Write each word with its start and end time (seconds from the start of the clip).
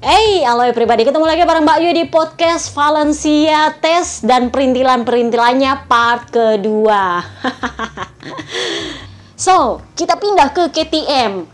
Hey, 0.00 0.40
halo 0.48 0.64
pribadi 0.72 1.04
ketemu 1.04 1.28
lagi 1.28 1.44
bareng 1.44 1.60
Mbak 1.60 1.78
Yu 1.84 1.90
di 1.92 2.04
podcast 2.08 2.72
Valencia 2.72 3.68
Tes 3.84 4.24
dan 4.24 4.48
perintilan-perintilannya 4.48 5.84
part 5.92 6.32
kedua. 6.32 7.20
so, 9.44 9.84
kita 9.92 10.16
pindah 10.16 10.56
ke 10.56 10.72
KTM. 10.72 11.44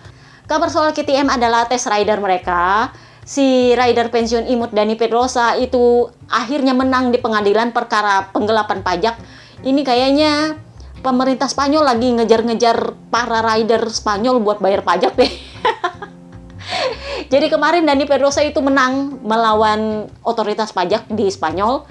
Kabar 0.47 0.71
soal 0.71 0.95
KTM 0.95 1.27
adalah 1.27 1.67
tes 1.67 1.91
rider 1.91 2.23
mereka. 2.23 2.95
Si 3.27 3.75
rider 3.75 4.15
pensiun 4.15 4.47
imut 4.47 4.71
Dani 4.71 4.95
Pedrosa 4.95 5.59
itu 5.59 6.07
akhirnya 6.31 6.71
menang 6.71 7.11
di 7.11 7.19
pengadilan 7.19 7.75
perkara 7.75 8.31
penggelapan 8.31 8.79
pajak. 8.87 9.19
Ini 9.67 9.83
kayaknya 9.83 10.55
pemerintah 11.03 11.51
Spanyol 11.51 11.83
lagi 11.83 12.15
ngejar-ngejar 12.15 13.11
para 13.11 13.43
rider 13.43 13.91
Spanyol 13.91 14.39
buat 14.39 14.63
bayar 14.63 14.87
pajak 14.87 15.19
deh. 15.19 15.35
Jadi 17.27 17.51
kemarin 17.51 17.83
Dani 17.83 18.07
Pedrosa 18.07 18.39
itu 18.47 18.63
menang 18.63 19.19
melawan 19.27 20.07
otoritas 20.23 20.71
pajak 20.71 21.11
di 21.11 21.27
Spanyol 21.27 21.83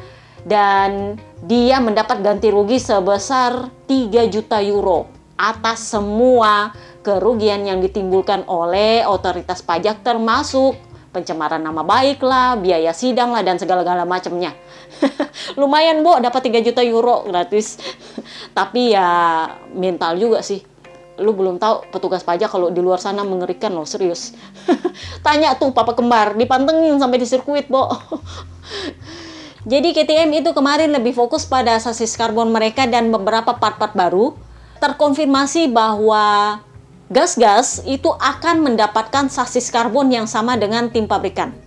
dan 0.47 1.19
dia 1.43 1.83
mendapat 1.83 2.23
ganti 2.23 2.47
rugi 2.53 2.79
sebesar 2.79 3.67
3 3.89 4.31
juta 4.31 4.63
euro 4.63 5.11
atas 5.35 5.91
semua 5.91 6.71
kerugian 7.03 7.67
yang 7.67 7.83
ditimbulkan 7.83 8.47
oleh 8.47 9.03
otoritas 9.03 9.59
pajak 9.59 9.99
termasuk 9.99 10.79
pencemaran 11.11 11.63
nama 11.63 11.79
baik 11.83 12.19
lah, 12.19 12.59
biaya 12.59 12.91
sidang 12.91 13.31
lah 13.31 13.39
dan 13.39 13.55
segala-gala 13.55 14.03
macamnya. 14.03 14.51
Lumayan, 15.59 16.03
Bu, 16.03 16.19
dapat 16.19 16.51
3 16.51 16.59
juta 16.59 16.83
euro 16.83 17.23
gratis. 17.23 17.79
Tapi 18.57 18.91
ya 18.91 19.47
mental 19.71 20.19
juga 20.19 20.43
sih 20.43 20.74
lu 21.19 21.31
belum 21.31 21.57
tahu 21.57 21.89
petugas 21.91 22.21
pajak 22.21 22.51
kalau 22.51 22.69
di 22.69 22.83
luar 22.83 22.99
sana 22.99 23.23
mengerikan 23.23 23.71
loh 23.71 23.87
serius. 23.87 24.35
Tanya 25.25 25.55
tuh 25.55 25.71
papa 25.71 25.95
kembar 25.95 26.35
dipantengin 26.35 26.95
sampai 26.99 27.17
di 27.19 27.27
sirkuit 27.27 27.67
bo. 27.67 27.89
Jadi 29.71 29.97
KTM 29.97 30.29
itu 30.45 30.53
kemarin 30.53 30.93
lebih 30.93 31.17
fokus 31.17 31.49
pada 31.49 31.81
sasis 31.81 32.13
karbon 32.13 32.53
mereka 32.53 32.85
dan 32.85 33.09
beberapa 33.09 33.57
part-part 33.57 33.97
baru 33.97 34.37
terkonfirmasi 34.77 35.73
bahwa 35.73 36.61
gas-gas 37.09 37.81
itu 37.89 38.13
akan 38.13 38.61
mendapatkan 38.61 39.25
sasis 39.25 39.73
karbon 39.73 40.13
yang 40.13 40.29
sama 40.29 40.53
dengan 40.53 40.93
tim 40.93 41.09
pabrikan 41.09 41.64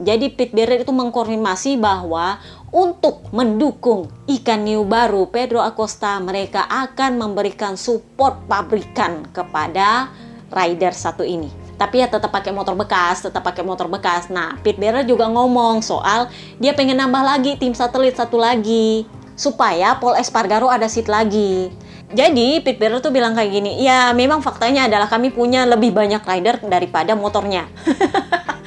jadi 0.00 0.32
Pit 0.32 0.56
Barrett 0.56 0.88
itu 0.88 0.92
mengkonfirmasi 0.96 1.76
bahwa 1.76 2.40
untuk 2.72 3.20
mendukung 3.36 4.08
ikan 4.24 4.64
new 4.64 4.88
baru 4.88 5.28
Pedro 5.28 5.60
Acosta 5.60 6.16
mereka 6.24 6.64
akan 6.64 7.20
memberikan 7.20 7.76
support 7.76 8.40
pabrikan 8.48 9.28
kepada 9.28 10.08
rider 10.48 10.96
satu 10.96 11.20
ini. 11.20 11.52
Tapi 11.76 12.00
ya 12.00 12.08
tetap 12.08 12.32
pakai 12.32 12.48
motor 12.48 12.72
bekas, 12.76 13.24
tetap 13.24 13.44
pakai 13.44 13.60
motor 13.60 13.92
bekas. 13.92 14.32
Nah, 14.32 14.56
Pit 14.64 14.80
Barrett 14.80 15.04
juga 15.04 15.28
ngomong 15.28 15.84
soal 15.84 16.32
dia 16.56 16.72
pengen 16.72 16.96
nambah 16.96 17.20
lagi 17.20 17.60
tim 17.60 17.76
satelit 17.76 18.16
satu 18.16 18.40
lagi 18.40 19.04
supaya 19.36 20.00
Paul 20.00 20.16
Espargaro 20.16 20.72
ada 20.72 20.88
seat 20.88 21.12
lagi. 21.12 21.68
Jadi 22.12 22.64
Pit 22.64 22.80
Barrett 22.80 23.04
tuh 23.04 23.12
bilang 23.12 23.36
kayak 23.36 23.52
gini, 23.52 23.84
ya 23.84 24.16
memang 24.16 24.40
faktanya 24.40 24.88
adalah 24.88 25.12
kami 25.12 25.28
punya 25.28 25.68
lebih 25.68 25.92
banyak 25.92 26.24
rider 26.24 26.56
daripada 26.64 27.12
motornya. 27.12 27.68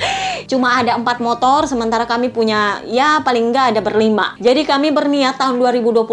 cuma 0.48 0.80
ada 0.80 0.96
empat 0.96 1.20
motor 1.20 1.66
sementara 1.66 2.08
kami 2.08 2.30
punya 2.30 2.84
ya 2.88 3.20
paling 3.26 3.52
enggak 3.52 3.76
ada 3.76 3.82
berlima. 3.84 4.38
Jadi 4.40 4.64
kami 4.64 4.94
berniat 4.94 5.40
tahun 5.42 5.60
2025 5.60 6.06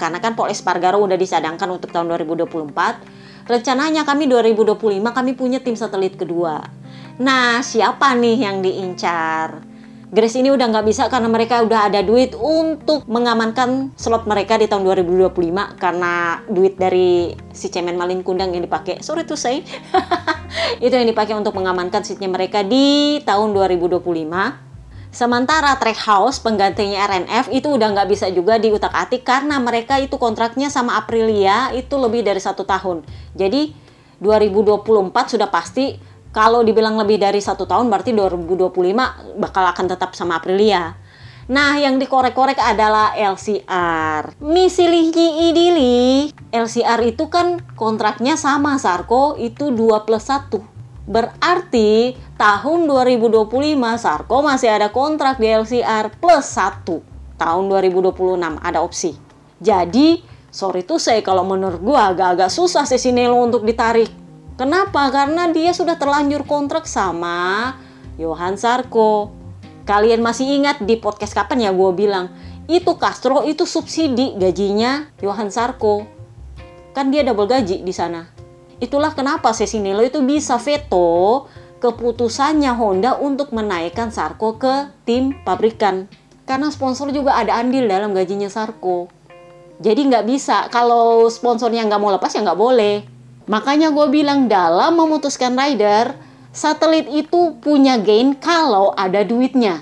karena 0.00 0.18
kan 0.18 0.32
Pol 0.34 0.48
Espargaro 0.50 0.98
udah 1.04 1.18
disadangkan 1.18 1.68
untuk 1.68 1.92
tahun 1.92 2.10
2024 2.14 3.48
rencananya 3.48 4.04
kami 4.04 4.28
2025 4.28 5.00
kami 5.08 5.32
punya 5.32 5.58
tim 5.62 5.76
satelit 5.76 6.16
kedua. 6.20 6.60
Nah 7.18 7.64
siapa 7.64 8.12
nih 8.14 8.36
yang 8.44 8.60
diincar 8.60 9.67
Grace 10.08 10.40
ini 10.40 10.48
udah 10.48 10.72
nggak 10.72 10.88
bisa 10.88 11.04
karena 11.12 11.28
mereka 11.28 11.60
udah 11.60 11.92
ada 11.92 12.00
duit 12.00 12.32
untuk 12.32 13.04
mengamankan 13.12 13.92
slot 13.92 14.24
mereka 14.24 14.56
di 14.56 14.64
tahun 14.64 14.80
2025 14.80 15.36
karena 15.76 16.40
duit 16.48 16.80
dari 16.80 17.36
si 17.52 17.68
cemen 17.68 17.92
malin 17.92 18.24
kundang 18.24 18.56
yang 18.56 18.64
dipakai. 18.64 19.04
Sorry 19.04 19.28
to 19.28 19.36
say. 19.36 19.60
itu 20.84 20.94
yang 20.96 21.04
dipakai 21.04 21.36
untuk 21.36 21.52
mengamankan 21.52 22.08
seatnya 22.08 22.32
mereka 22.32 22.64
di 22.64 23.20
tahun 23.20 23.52
2025. 23.52 24.00
Sementara 25.12 25.76
Trackhouse 25.76 26.40
penggantinya 26.40 27.04
RNF 27.04 27.52
itu 27.52 27.68
udah 27.68 27.92
nggak 27.92 28.08
bisa 28.08 28.32
juga 28.32 28.56
diutak-atik 28.56 29.28
karena 29.28 29.60
mereka 29.60 30.00
itu 30.00 30.16
kontraknya 30.16 30.72
sama 30.72 30.96
Aprilia 30.96 31.68
itu 31.76 32.00
lebih 32.00 32.24
dari 32.24 32.40
satu 32.40 32.64
tahun. 32.64 33.04
Jadi 33.36 33.76
2024 34.24 35.36
sudah 35.36 35.52
pasti 35.52 36.00
kalau 36.32 36.60
dibilang 36.60 37.00
lebih 37.00 37.16
dari 37.16 37.40
satu 37.40 37.64
tahun 37.64 37.88
berarti 37.88 38.12
2025 38.12 39.40
bakal 39.40 39.64
akan 39.72 39.86
tetap 39.88 40.12
sama 40.12 40.38
Aprilia. 40.38 40.94
Nah, 41.48 41.80
yang 41.80 41.96
dikorek-korek 41.96 42.60
adalah 42.60 43.16
LCR. 43.16 44.36
Misilihki 44.36 45.48
idili, 45.48 46.28
LCR 46.52 47.00
itu 47.08 47.32
kan 47.32 47.64
kontraknya 47.72 48.36
sama 48.36 48.76
Sarko 48.76 49.32
itu 49.40 49.72
2 49.72 50.04
plus 50.04 50.28
1. 50.28 50.60
Berarti 51.08 52.12
tahun 52.36 52.84
2025 52.84 53.48
Sarko 53.96 54.44
masih 54.44 54.68
ada 54.68 54.92
kontrak 54.92 55.40
di 55.40 55.48
LCR 55.48 56.12
plus 56.20 56.52
1. 56.52 56.84
Tahun 57.40 57.64
2026 57.64 58.60
ada 58.60 58.84
opsi. 58.84 59.16
Jadi, 59.56 60.20
sorry 60.52 60.84
tuh 60.84 61.00
saya 61.00 61.24
kalau 61.24 61.48
menurut 61.48 61.80
gua 61.80 62.12
agak-agak 62.12 62.52
susah 62.52 62.84
sih 62.84 63.00
Sinelo 63.00 63.40
untuk 63.40 63.64
ditarik 63.64 64.12
Kenapa? 64.58 65.06
Karena 65.14 65.46
dia 65.54 65.70
sudah 65.70 65.94
terlanjur 65.94 66.42
kontrak 66.42 66.90
sama 66.90 67.78
Johan 68.18 68.58
Sarko. 68.58 69.30
Kalian 69.86 70.18
masih 70.18 70.50
ingat 70.50 70.82
di 70.82 70.98
podcast 70.98 71.30
kapan 71.30 71.62
ya 71.62 71.70
gue 71.70 71.90
bilang, 71.94 72.34
itu 72.66 72.98
Castro 72.98 73.46
itu 73.46 73.62
subsidi 73.62 74.34
gajinya 74.34 75.14
Johan 75.22 75.54
Sarko. 75.54 76.02
Kan 76.90 77.14
dia 77.14 77.22
double 77.22 77.46
gaji 77.46 77.86
di 77.86 77.94
sana. 77.94 78.26
Itulah 78.82 79.14
kenapa 79.14 79.54
Cesinello 79.54 80.02
itu 80.02 80.26
bisa 80.26 80.58
veto 80.58 81.46
keputusannya 81.78 82.74
Honda 82.74 83.14
untuk 83.14 83.54
menaikkan 83.54 84.10
Sarko 84.10 84.58
ke 84.58 84.90
tim 85.06 85.38
pabrikan. 85.46 86.10
Karena 86.50 86.74
sponsor 86.74 87.14
juga 87.14 87.38
ada 87.38 87.62
andil 87.62 87.86
dalam 87.86 88.10
gajinya 88.10 88.50
Sarko. 88.50 89.06
Jadi 89.78 90.10
nggak 90.10 90.26
bisa, 90.26 90.66
kalau 90.74 91.30
sponsornya 91.30 91.86
nggak 91.86 92.02
mau 92.02 92.10
lepas 92.10 92.34
ya 92.34 92.42
nggak 92.42 92.58
boleh. 92.58 93.17
Makanya 93.48 93.88
gue 93.90 94.06
bilang 94.12 94.46
dalam 94.46 94.94
memutuskan 95.00 95.56
rider, 95.56 96.12
satelit 96.52 97.08
itu 97.08 97.56
punya 97.64 97.96
gain 97.96 98.36
kalau 98.36 98.92
ada 98.92 99.24
duitnya. 99.24 99.80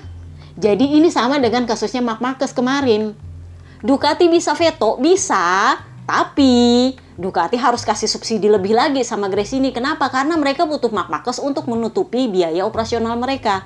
Jadi 0.57 0.97
ini 0.97 1.11
sama 1.11 1.37
dengan 1.37 1.67
kasusnya 1.67 2.01
Mark 2.01 2.23
Marquez 2.23 2.55
kemarin. 2.55 3.13
Ducati 3.83 4.25
bisa 4.31 4.57
veto, 4.57 4.97
bisa, 4.97 5.77
tapi 6.07 6.95
Ducati 7.17 7.57
harus 7.57 7.81
kasih 7.81 8.05
subsidi 8.05 8.45
lebih 8.45 8.77
lagi 8.77 9.01
sama 9.01 9.25
Gresini. 9.25 9.73
Kenapa? 9.73 10.05
Karena 10.13 10.37
mereka 10.37 10.69
butuh 10.69 10.93
Mark 10.93 11.09
Marquez 11.09 11.41
untuk 11.41 11.65
menutupi 11.65 12.29
biaya 12.29 12.61
operasional 12.61 13.17
mereka. 13.17 13.65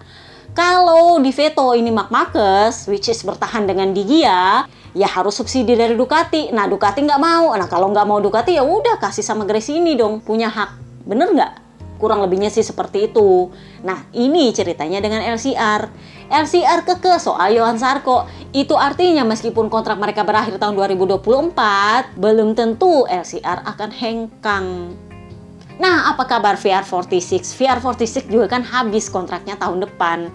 Kalau 0.56 1.20
di 1.20 1.36
veto 1.36 1.76
ini 1.76 1.92
Mark 1.92 2.12
Marquez, 2.16 2.88
which 2.88 3.12
is 3.12 3.20
bertahan 3.28 3.68
dengan 3.68 3.92
Digia, 3.92 4.68
ya 4.92 5.08
harus 5.08 5.36
subsidi 5.36 5.76
dari 5.76 5.96
Ducati. 5.96 6.52
Nah 6.52 6.68
Ducati 6.68 7.04
nggak 7.04 7.22
mau. 7.22 7.56
Nah 7.56 7.68
kalau 7.68 7.92
nggak 7.92 8.08
mau 8.08 8.20
Ducati 8.20 8.56
ya 8.56 8.64
udah 8.64 9.00
kasih 9.00 9.24
sama 9.24 9.48
Gresini 9.48 9.96
dong 9.96 10.20
punya 10.24 10.52
hak. 10.52 11.04
Bener 11.08 11.32
nggak? 11.32 11.54
Kurang 12.02 12.26
lebihnya 12.26 12.50
sih 12.50 12.66
seperti 12.66 13.14
itu. 13.14 13.54
Nah 13.86 14.10
ini 14.12 14.50
ceritanya 14.52 14.98
dengan 15.00 15.22
LCR. 15.22 15.88
LCR 16.32 16.88
keke 16.88 17.20
soal 17.20 17.54
Johan 17.54 17.78
Sarko. 17.78 18.26
Itu 18.52 18.76
artinya 18.76 19.24
meskipun 19.28 19.72
kontrak 19.72 20.00
mereka 20.00 20.24
berakhir 20.28 20.60
tahun 20.60 20.76
2024, 20.76 22.20
belum 22.20 22.56
tentu 22.56 23.08
LCR 23.08 23.64
akan 23.64 23.90
hengkang. 23.92 24.68
Nah, 25.82 26.14
apa 26.14 26.30
kabar 26.30 26.62
VR46? 26.62 27.58
VR46 27.58 28.30
juga 28.30 28.46
kan 28.46 28.62
habis 28.62 29.10
kontraknya 29.10 29.58
tahun 29.58 29.82
depan 29.90 30.30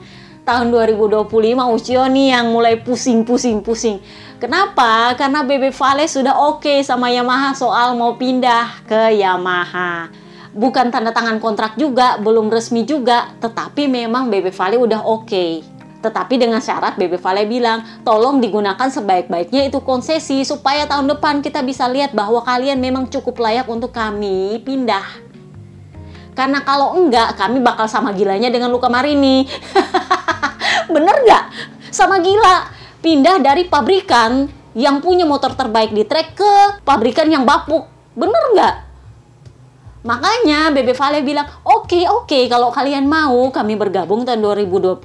tahun 0.47 0.71
2025 0.71 1.27
Ucio 1.75 2.07
nih 2.07 2.39
yang 2.39 2.55
mulai 2.55 2.79
pusing-pusing-pusing. 2.79 3.99
Kenapa? 4.39 5.11
Karena 5.19 5.43
BB 5.43 5.75
Vale 5.75 6.07
sudah 6.07 6.39
oke 6.39 6.63
okay 6.63 6.79
sama 6.87 7.11
Yamaha 7.11 7.51
soal 7.59 7.99
mau 7.99 8.15
pindah 8.15 8.87
ke 8.87 9.19
Yamaha. 9.19 10.07
Bukan 10.55 10.95
tanda 10.95 11.11
tangan 11.11 11.43
kontrak 11.43 11.75
juga, 11.75 12.17
belum 12.23 12.49
resmi 12.49 12.87
juga, 12.87 13.35
tetapi 13.43 13.91
memang 13.91 14.31
BB 14.31 14.55
Vale 14.55 14.79
udah 14.79 15.03
oke. 15.03 15.27
Okay. 15.27 15.53
Tetapi 16.07 16.39
dengan 16.39 16.63
syarat 16.63 16.95
BB 16.95 17.19
Vale 17.19 17.43
bilang, 17.51 17.83
tolong 18.07 18.39
digunakan 18.39 18.87
sebaik-baiknya 18.87 19.67
itu 19.67 19.83
konsesi 19.83 20.47
supaya 20.47 20.87
tahun 20.87 21.11
depan 21.19 21.43
kita 21.43 21.67
bisa 21.67 21.91
lihat 21.91 22.15
bahwa 22.15 22.47
kalian 22.47 22.79
memang 22.79 23.11
cukup 23.11 23.43
layak 23.43 23.67
untuk 23.67 23.91
kami 23.91 24.63
pindah. 24.63 25.25
Karena 26.37 26.61
kalau 26.61 26.93
enggak, 27.00 27.33
kami 27.41 27.65
bakal 27.65 27.88
sama 27.88 28.12
gilanya 28.12 28.53
dengan 28.53 28.69
Luka 28.69 28.93
Marini. 28.93 29.49
Bener 30.94 31.17
nggak? 31.25 31.44
Sama 31.88 32.21
gila. 32.21 32.69
Pindah 33.00 33.41
dari 33.41 33.65
pabrikan 33.65 34.44
yang 34.77 35.00
punya 35.00 35.25
motor 35.25 35.56
terbaik 35.56 35.97
di 35.97 36.05
trek 36.05 36.37
ke 36.37 36.85
pabrikan 36.85 37.33
yang 37.33 37.49
bapuk. 37.49 37.88
Bener 38.12 38.53
nggak? 38.53 38.75
Makanya 40.06 40.71
Bebe 40.71 40.94
Vale 40.94 41.25
bilang, 41.25 41.49
oke 41.67 41.91
okay, 41.91 42.05
oke 42.06 42.31
okay, 42.31 42.43
kalau 42.47 42.71
kalian 42.71 43.11
mau 43.11 43.50
kami 43.50 43.75
bergabung 43.75 44.23
tahun 44.23 44.38
2025. 44.38 45.03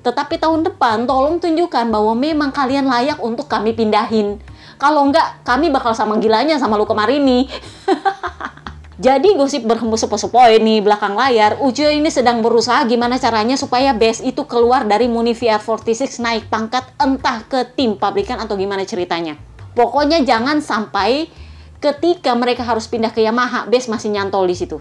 Tetapi 0.00 0.34
tahun 0.40 0.64
depan 0.72 1.04
tolong 1.04 1.36
tunjukkan 1.36 1.90
bahwa 1.92 2.16
memang 2.16 2.48
kalian 2.54 2.88
layak 2.88 3.20
untuk 3.20 3.44
kami 3.44 3.76
pindahin. 3.76 4.40
Kalau 4.78 5.04
enggak, 5.04 5.42
kami 5.44 5.68
bakal 5.68 5.92
sama 5.92 6.16
gilanya 6.16 6.56
sama 6.56 6.80
lu 6.80 6.88
kemarin 6.88 7.20
nih. 7.26 7.44
Jadi 8.96 9.36
gosip 9.36 9.68
berhembus 9.68 10.08
sepoi-sepoi 10.08 10.56
nih 10.56 10.80
belakang 10.80 11.12
layar, 11.12 11.60
Ujo 11.60 11.84
ini 11.84 12.08
sedang 12.08 12.40
berusaha 12.40 12.80
gimana 12.88 13.20
caranya 13.20 13.52
supaya 13.52 13.92
Best 13.92 14.24
itu 14.24 14.48
keluar 14.48 14.88
dari 14.88 15.04
Muni 15.04 15.36
VR46 15.36 16.16
naik 16.24 16.48
pangkat 16.48 16.80
entah 16.96 17.44
ke 17.44 17.76
tim 17.76 18.00
pabrikan 18.00 18.40
atau 18.40 18.56
gimana 18.56 18.88
ceritanya. 18.88 19.36
Pokoknya 19.76 20.24
jangan 20.24 20.64
sampai 20.64 21.28
ketika 21.76 22.32
mereka 22.32 22.64
harus 22.64 22.88
pindah 22.88 23.12
ke 23.12 23.20
Yamaha, 23.20 23.68
Best 23.68 23.92
masih 23.92 24.16
nyantol 24.16 24.48
di 24.48 24.56
situ. 24.56 24.80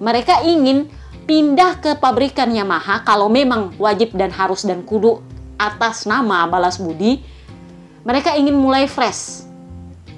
Mereka 0.00 0.40
ingin 0.48 0.88
pindah 1.28 1.76
ke 1.84 1.92
pabrikan 2.00 2.48
Yamaha 2.48 3.04
kalau 3.04 3.28
memang 3.28 3.76
wajib 3.76 4.16
dan 4.16 4.32
harus 4.32 4.64
dan 4.64 4.80
kudu 4.80 5.20
atas 5.60 6.08
nama 6.08 6.48
balas 6.48 6.80
budi. 6.80 7.20
Mereka 8.00 8.32
ingin 8.40 8.56
mulai 8.56 8.88
fresh. 8.88 9.45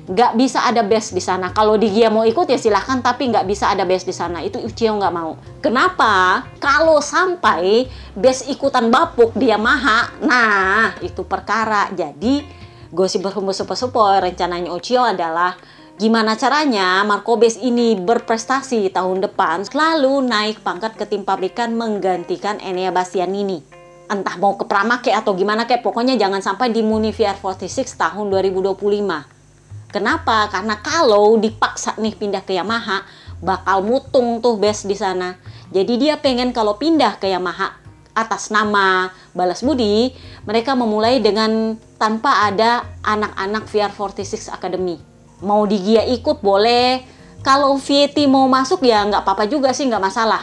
Nggak 0.09 0.41
bisa 0.41 0.65
ada 0.65 0.81
best 0.81 1.13
di 1.13 1.21
sana. 1.21 1.53
Kalau 1.53 1.77
di 1.77 1.93
Gia 1.93 2.09
mau 2.09 2.25
ikut 2.25 2.49
ya 2.49 2.57
silahkan, 2.57 3.05
tapi 3.05 3.29
nggak 3.29 3.45
bisa 3.45 3.69
ada 3.69 3.85
best 3.85 4.09
di 4.09 4.17
sana. 4.17 4.41
Itu 4.41 4.57
Uchiho 4.57 4.97
nggak 4.97 5.13
mau. 5.13 5.37
Kenapa? 5.61 6.49
Kalau 6.57 7.05
sampai 7.05 7.85
best 8.17 8.49
ikutan 8.49 8.89
bapuk 8.89 9.37
di 9.37 9.53
Yamaha, 9.53 10.17
nah 10.25 10.97
itu 11.05 11.29
perkara. 11.29 11.93
Jadi 11.93 12.41
gosip 12.89 13.21
berhembus 13.21 13.61
sepoi-sepoi 13.61 14.33
rencananya 14.33 14.73
Uchiho 14.73 15.05
adalah 15.05 15.53
Gimana 15.99 16.39
caranya 16.39 17.03
Marco 17.03 17.35
Base 17.35 17.59
ini 17.59 17.99
berprestasi 17.99 18.87
tahun 18.95 19.19
depan 19.19 19.67
lalu 19.75 20.23
naik 20.31 20.63
pangkat 20.63 20.95
ke 20.95 21.11
tim 21.11 21.27
pabrikan 21.27 21.75
menggantikan 21.75 22.63
Enea 22.63 22.95
Bastianini. 22.95 23.67
Entah 24.07 24.39
mau 24.39 24.55
ke 24.55 24.63
Prama 24.63 25.03
kek 25.03 25.11
atau 25.11 25.35
gimana 25.35 25.67
kek, 25.67 25.83
pokoknya 25.83 26.15
jangan 26.15 26.39
sampai 26.39 26.71
di 26.71 26.87
Muni 26.87 27.11
VR46 27.11 27.99
tahun 27.99 28.31
2025. 28.31 29.38
Kenapa? 29.89 30.53
Karena 30.53 30.77
kalau 30.85 31.41
dipaksa 31.41 31.97
nih 31.97 32.13
pindah 32.13 32.45
ke 32.45 32.53
Yamaha, 32.53 33.09
bakal 33.41 33.81
mutung 33.81 34.45
tuh 34.45 34.61
base 34.61 34.85
di 34.85 34.93
sana. 34.93 35.41
Jadi 35.73 35.97
dia 35.97 36.21
pengen 36.21 36.53
kalau 36.53 36.77
pindah 36.77 37.17
ke 37.17 37.33
Yamaha 37.33 37.73
atas 38.13 38.53
nama 38.53 39.09
Balas 39.33 39.65
Budi, 39.65 40.13
mereka 40.45 40.77
memulai 40.77 41.25
dengan 41.25 41.79
tanpa 41.97 42.51
ada 42.51 42.85
anak-anak 43.01 43.65
VR46 43.71 44.53
Academy. 44.53 45.01
Mau 45.41 45.65
di 45.65 45.81
Gia 45.81 46.05
ikut 46.05 46.45
boleh. 46.45 47.17
Kalau 47.41 47.79
Vieti 47.79 48.27
mau 48.27 48.45
masuk 48.51 48.83
ya 48.83 49.07
nggak 49.07 49.23
apa-apa 49.25 49.49
juga 49.49 49.71
sih 49.73 49.87
nggak 49.89 50.03
masalah. 50.03 50.43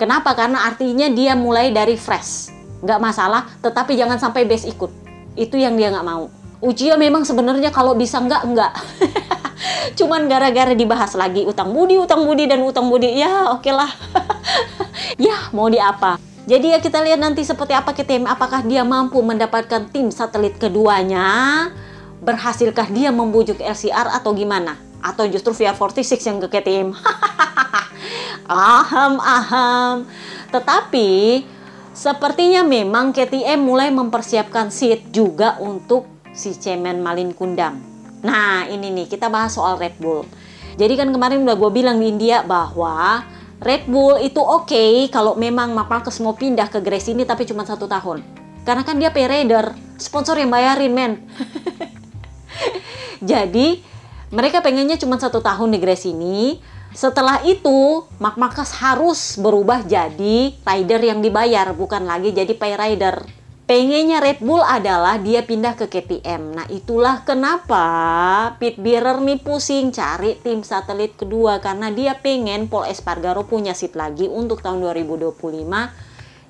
Kenapa? 0.00 0.34
Karena 0.34 0.66
artinya 0.66 1.06
dia 1.06 1.36
mulai 1.38 1.70
dari 1.70 1.94
fresh. 1.94 2.50
Nggak 2.82 2.98
masalah 2.98 3.46
tetapi 3.62 3.94
jangan 3.94 4.18
sampai 4.18 4.42
base 4.48 4.66
ikut. 4.66 4.90
Itu 5.38 5.60
yang 5.60 5.78
dia 5.78 5.92
nggak 5.92 6.08
mau 6.08 6.41
Ujian 6.62 6.94
memang 6.94 7.26
sebenarnya 7.26 7.74
kalau 7.74 7.98
bisa 7.98 8.22
nggak 8.22 8.42
nggak 8.54 8.72
cuman 9.98 10.30
gara-gara 10.30 10.78
dibahas 10.78 11.12
lagi 11.18 11.42
utang 11.42 11.74
budi 11.74 11.98
utang 11.98 12.22
budi 12.22 12.46
dan 12.46 12.62
utang 12.62 12.86
budi 12.86 13.18
ya 13.18 13.50
oke 13.50 13.66
okay 13.66 13.74
lah 13.74 13.90
ya 15.26 15.50
mau 15.50 15.66
di 15.66 15.82
apa 15.82 16.22
jadi 16.46 16.74
ya 16.74 16.78
kita 16.82 17.02
lihat 17.02 17.22
nanti 17.22 17.46
seperti 17.46 17.74
apa 17.74 17.94
KTM 17.94 18.26
apakah 18.26 18.66
dia 18.66 18.82
mampu 18.82 19.18
mendapatkan 19.22 19.86
tim 19.90 20.10
satelit 20.10 20.58
keduanya 20.58 21.70
berhasilkah 22.22 22.86
dia 22.90 23.10
membujuk 23.10 23.58
LCR 23.58 24.10
atau 24.14 24.30
gimana? 24.32 24.78
Atau 25.02 25.26
justru 25.26 25.50
via 25.58 25.74
46 25.74 26.22
yang 26.22 26.38
ke 26.46 26.48
KTM? 26.50 26.88
aham, 28.46 29.18
aham. 29.18 29.96
Tetapi 30.54 31.42
sepertinya 31.90 32.62
memang 32.62 33.10
KTM 33.10 33.58
mulai 33.58 33.90
mempersiapkan 33.90 34.70
seat 34.70 35.10
juga 35.10 35.58
untuk 35.58 36.06
si 36.32 36.56
Cemen 36.56 37.00
Malin 37.04 37.36
Kundang. 37.36 37.80
Nah 38.24 38.64
ini 38.68 38.88
nih 38.92 39.06
kita 39.08 39.28
bahas 39.28 39.54
soal 39.56 39.76
Red 39.76 40.00
Bull. 40.00 40.24
Jadi 40.80 40.96
kan 40.96 41.08
kemarin 41.12 41.44
udah 41.44 41.56
gue 41.56 41.70
bilang 41.70 42.00
di 42.00 42.08
India 42.08 42.40
bahwa 42.40 43.24
Red 43.62 43.86
Bull 43.86 44.18
itu 44.24 44.40
oke 44.40 44.66
okay 44.72 45.06
kalau 45.12 45.38
memang 45.38 45.76
Marquez 45.76 46.18
mau 46.18 46.34
pindah 46.34 46.66
ke 46.72 46.80
Grace 46.80 47.12
ini 47.12 47.22
tapi 47.22 47.44
cuma 47.44 47.62
satu 47.62 47.84
tahun. 47.86 48.24
Karena 48.62 48.82
kan 48.86 48.96
dia 48.96 49.10
pay 49.10 49.26
rider, 49.26 49.74
sponsor 49.98 50.38
yang 50.38 50.50
bayarin 50.50 50.94
men. 50.94 51.12
Jadi 53.30 53.82
mereka 54.32 54.64
pengennya 54.64 54.96
cuma 54.96 55.20
satu 55.20 55.44
tahun 55.44 55.76
di 55.76 55.78
Grace 55.78 56.08
ini. 56.08 56.62
Setelah 56.92 57.40
itu, 57.48 58.04
Mark 58.20 58.36
Marcus 58.36 58.76
harus 58.76 59.40
berubah 59.40 59.80
jadi 59.80 60.52
rider 60.60 61.00
yang 61.00 61.24
dibayar, 61.24 61.72
bukan 61.72 62.04
lagi 62.04 62.36
jadi 62.36 62.52
pay 62.52 62.76
rider. 62.76 63.24
Pengennya 63.62 64.18
Red 64.18 64.42
Bull 64.42 64.58
adalah 64.58 65.22
dia 65.22 65.46
pindah 65.46 65.78
ke 65.78 65.86
KTM. 65.86 66.58
Nah 66.58 66.66
itulah 66.66 67.22
kenapa 67.22 67.86
Pit 68.58 68.74
Bearer 68.74 69.22
nih 69.22 69.38
pusing 69.38 69.94
cari 69.94 70.34
tim 70.42 70.66
satelit 70.66 71.14
kedua 71.14 71.62
karena 71.62 71.94
dia 71.94 72.18
pengen 72.18 72.66
Paul 72.66 72.90
Espargaro 72.90 73.46
punya 73.46 73.70
seat 73.70 73.94
lagi 73.94 74.26
untuk 74.26 74.66
tahun 74.66 74.82
2025 74.82 75.38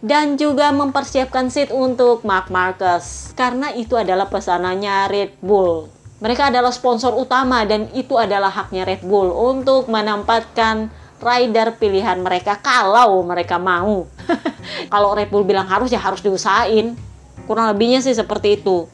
dan 0.00 0.41
juga 0.41 0.73
mempersiapkan 0.73 1.53
seat 1.53 1.69
untuk 1.69 2.25
Mark 2.25 2.49
Marcus 2.49 3.37
karena 3.37 3.76
itu 3.76 3.93
adalah 4.00 4.32
pesanannya 4.32 5.12
Red 5.12 5.32
Bull. 5.44 5.93
Mereka 6.25 6.49
adalah 6.49 6.73
sponsor 6.73 7.12
utama 7.12 7.61
dan 7.69 7.93
itu 7.93 8.17
adalah 8.17 8.49
haknya 8.49 8.88
Red 8.88 9.05
Bull 9.05 9.29
untuk 9.29 9.93
menempatkan 9.93 10.88
rider 11.23 11.79
pilihan 11.79 12.19
mereka 12.19 12.59
kalau 12.59 13.23
mereka 13.23 13.57
mau. 13.57 14.11
kalau 14.93 15.15
Red 15.15 15.31
Bull 15.31 15.47
bilang 15.47 15.71
harus 15.71 15.89
ya 15.89 16.03
harus 16.03 16.19
diusahain. 16.21 16.99
Kurang 17.47 17.71
lebihnya 17.71 18.03
sih 18.03 18.13
seperti 18.13 18.59
itu. 18.61 18.91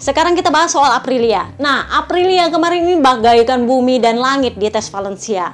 Sekarang 0.00 0.32
kita 0.32 0.48
bahas 0.48 0.72
soal 0.72 0.96
Aprilia. 0.96 1.52
Nah, 1.60 1.84
Aprilia 2.00 2.48
kemarin 2.48 2.88
ini 2.88 2.96
bagaikan 3.02 3.68
bumi 3.68 4.00
dan 4.00 4.16
langit 4.16 4.56
di 4.56 4.70
tes 4.72 4.88
Valencia. 4.88 5.52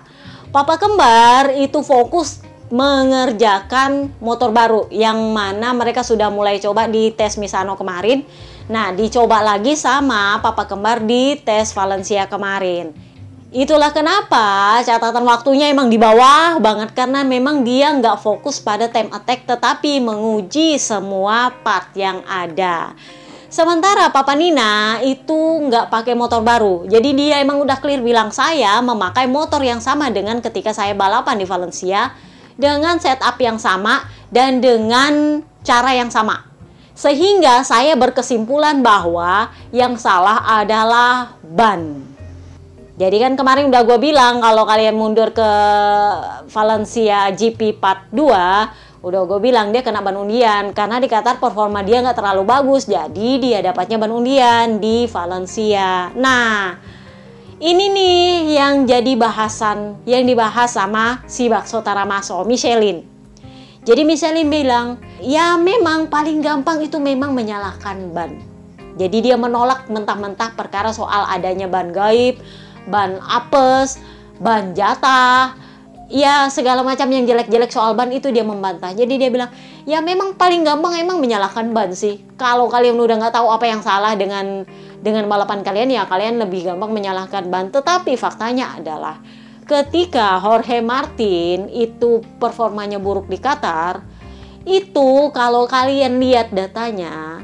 Papa 0.54 0.78
kembar 0.78 1.50
itu 1.58 1.82
fokus 1.82 2.44
mengerjakan 2.70 4.14
motor 4.22 4.54
baru 4.54 4.86
yang 4.94 5.34
mana 5.34 5.74
mereka 5.74 6.06
sudah 6.06 6.30
mulai 6.30 6.62
coba 6.62 6.86
di 6.86 7.10
tes 7.10 7.34
Misano 7.38 7.74
kemarin 7.74 8.22
Nah, 8.66 8.90
dicoba 8.90 9.46
lagi 9.46 9.78
sama 9.78 10.42
papa 10.42 10.66
kembar 10.66 10.98
di 11.06 11.38
tes 11.38 11.70
Valencia 11.70 12.26
kemarin. 12.26 12.90
Itulah 13.54 13.94
kenapa 13.94 14.82
catatan 14.82 15.22
waktunya 15.22 15.70
emang 15.70 15.86
di 15.86 15.94
bawah 15.94 16.58
banget 16.58 16.90
karena 16.98 17.22
memang 17.22 17.62
dia 17.62 17.94
nggak 17.94 18.18
fokus 18.18 18.58
pada 18.58 18.90
time 18.90 19.06
attack 19.14 19.46
tetapi 19.46 20.02
menguji 20.02 20.74
semua 20.82 21.54
part 21.62 21.94
yang 21.94 22.26
ada. 22.26 22.90
Sementara 23.46 24.10
Papa 24.10 24.34
Nina 24.34 24.98
itu 24.98 25.62
nggak 25.70 25.94
pakai 25.94 26.18
motor 26.18 26.42
baru. 26.42 26.90
Jadi 26.90 27.14
dia 27.14 27.38
emang 27.38 27.62
udah 27.62 27.78
clear 27.78 28.02
bilang 28.02 28.34
saya 28.34 28.82
memakai 28.82 29.30
motor 29.30 29.62
yang 29.62 29.78
sama 29.78 30.10
dengan 30.10 30.42
ketika 30.42 30.74
saya 30.74 30.98
balapan 30.98 31.38
di 31.38 31.46
Valencia 31.46 32.18
dengan 32.58 32.98
setup 32.98 33.38
yang 33.38 33.62
sama 33.62 34.10
dan 34.26 34.58
dengan 34.58 35.46
cara 35.62 35.94
yang 35.94 36.10
sama. 36.10 36.50
Sehingga 36.98 37.62
saya 37.62 37.94
berkesimpulan 37.94 38.82
bahwa 38.82 39.54
yang 39.70 39.94
salah 39.94 40.42
adalah 40.58 41.38
ban. 41.46 42.15
Jadi 42.96 43.16
kan 43.20 43.36
kemarin 43.36 43.68
udah 43.68 43.82
gue 43.84 43.98
bilang 44.00 44.40
kalau 44.40 44.64
kalian 44.64 44.96
mundur 44.96 45.28
ke 45.36 45.50
Valencia 46.48 47.28
GP 47.28 47.76
Part 47.76 48.08
2, 48.08 49.04
udah 49.04 49.20
gue 49.28 49.38
bilang 49.44 49.68
dia 49.68 49.84
kena 49.84 50.00
ban 50.00 50.16
undian 50.16 50.72
karena 50.72 50.96
di 50.96 51.04
Qatar 51.04 51.36
performa 51.36 51.84
dia 51.84 52.00
nggak 52.00 52.16
terlalu 52.16 52.48
bagus, 52.48 52.88
jadi 52.88 53.30
dia 53.36 53.58
dapatnya 53.60 54.00
ban 54.00 54.08
undian 54.08 54.80
di 54.80 55.04
Valencia. 55.12 56.08
Nah, 56.16 56.80
ini 57.60 57.84
nih 57.92 58.56
yang 58.64 58.88
jadi 58.88 59.12
bahasan 59.12 60.00
yang 60.08 60.24
dibahas 60.24 60.72
sama 60.72 61.20
si 61.28 61.52
Bakso 61.52 61.84
Taramaso, 61.84 62.48
Michelin. 62.48 63.04
Jadi 63.84 64.08
Michelin 64.08 64.48
bilang, 64.48 64.96
ya 65.20 65.60
memang 65.60 66.08
paling 66.08 66.40
gampang 66.40 66.80
itu 66.80 66.96
memang 66.96 67.36
menyalahkan 67.36 68.08
ban. 68.16 68.40
Jadi 68.96 69.20
dia 69.20 69.36
menolak 69.36 69.84
mentah-mentah 69.92 70.56
perkara 70.56 70.88
soal 70.96 71.28
adanya 71.28 71.68
ban 71.68 71.92
gaib, 71.92 72.40
ban 72.86 73.18
apes, 73.22 74.00
ban 74.38 74.72
jatah, 74.72 75.54
ya 76.06 76.46
segala 76.50 76.86
macam 76.86 77.10
yang 77.10 77.26
jelek-jelek 77.26 77.70
soal 77.70 77.98
ban 77.98 78.10
itu 78.14 78.30
dia 78.30 78.46
membantah. 78.46 78.94
Jadi 78.94 79.18
dia 79.18 79.30
bilang, 79.30 79.50
ya 79.84 79.98
memang 80.02 80.38
paling 80.38 80.62
gampang 80.62 80.98
emang 80.98 81.18
menyalahkan 81.18 81.70
ban 81.74 81.92
sih. 81.92 82.22
Kalau 82.38 82.70
kalian 82.70 82.98
udah 82.98 83.18
nggak 83.18 83.34
tahu 83.34 83.48
apa 83.50 83.66
yang 83.66 83.82
salah 83.82 84.14
dengan 84.14 84.66
dengan 85.02 85.26
balapan 85.30 85.62
kalian, 85.62 85.92
ya 85.92 86.02
kalian 86.06 86.42
lebih 86.42 86.66
gampang 86.66 86.90
menyalahkan 86.94 87.46
ban. 87.50 87.70
Tetapi 87.70 88.14
faktanya 88.18 88.78
adalah 88.78 89.18
ketika 89.66 90.38
Jorge 90.38 90.78
Martin 90.78 91.66
itu 91.70 92.22
performanya 92.38 93.02
buruk 93.02 93.26
di 93.26 93.38
Qatar, 93.38 94.02
itu 94.66 95.30
kalau 95.30 95.66
kalian 95.70 96.18
lihat 96.18 96.50
datanya 96.50 97.42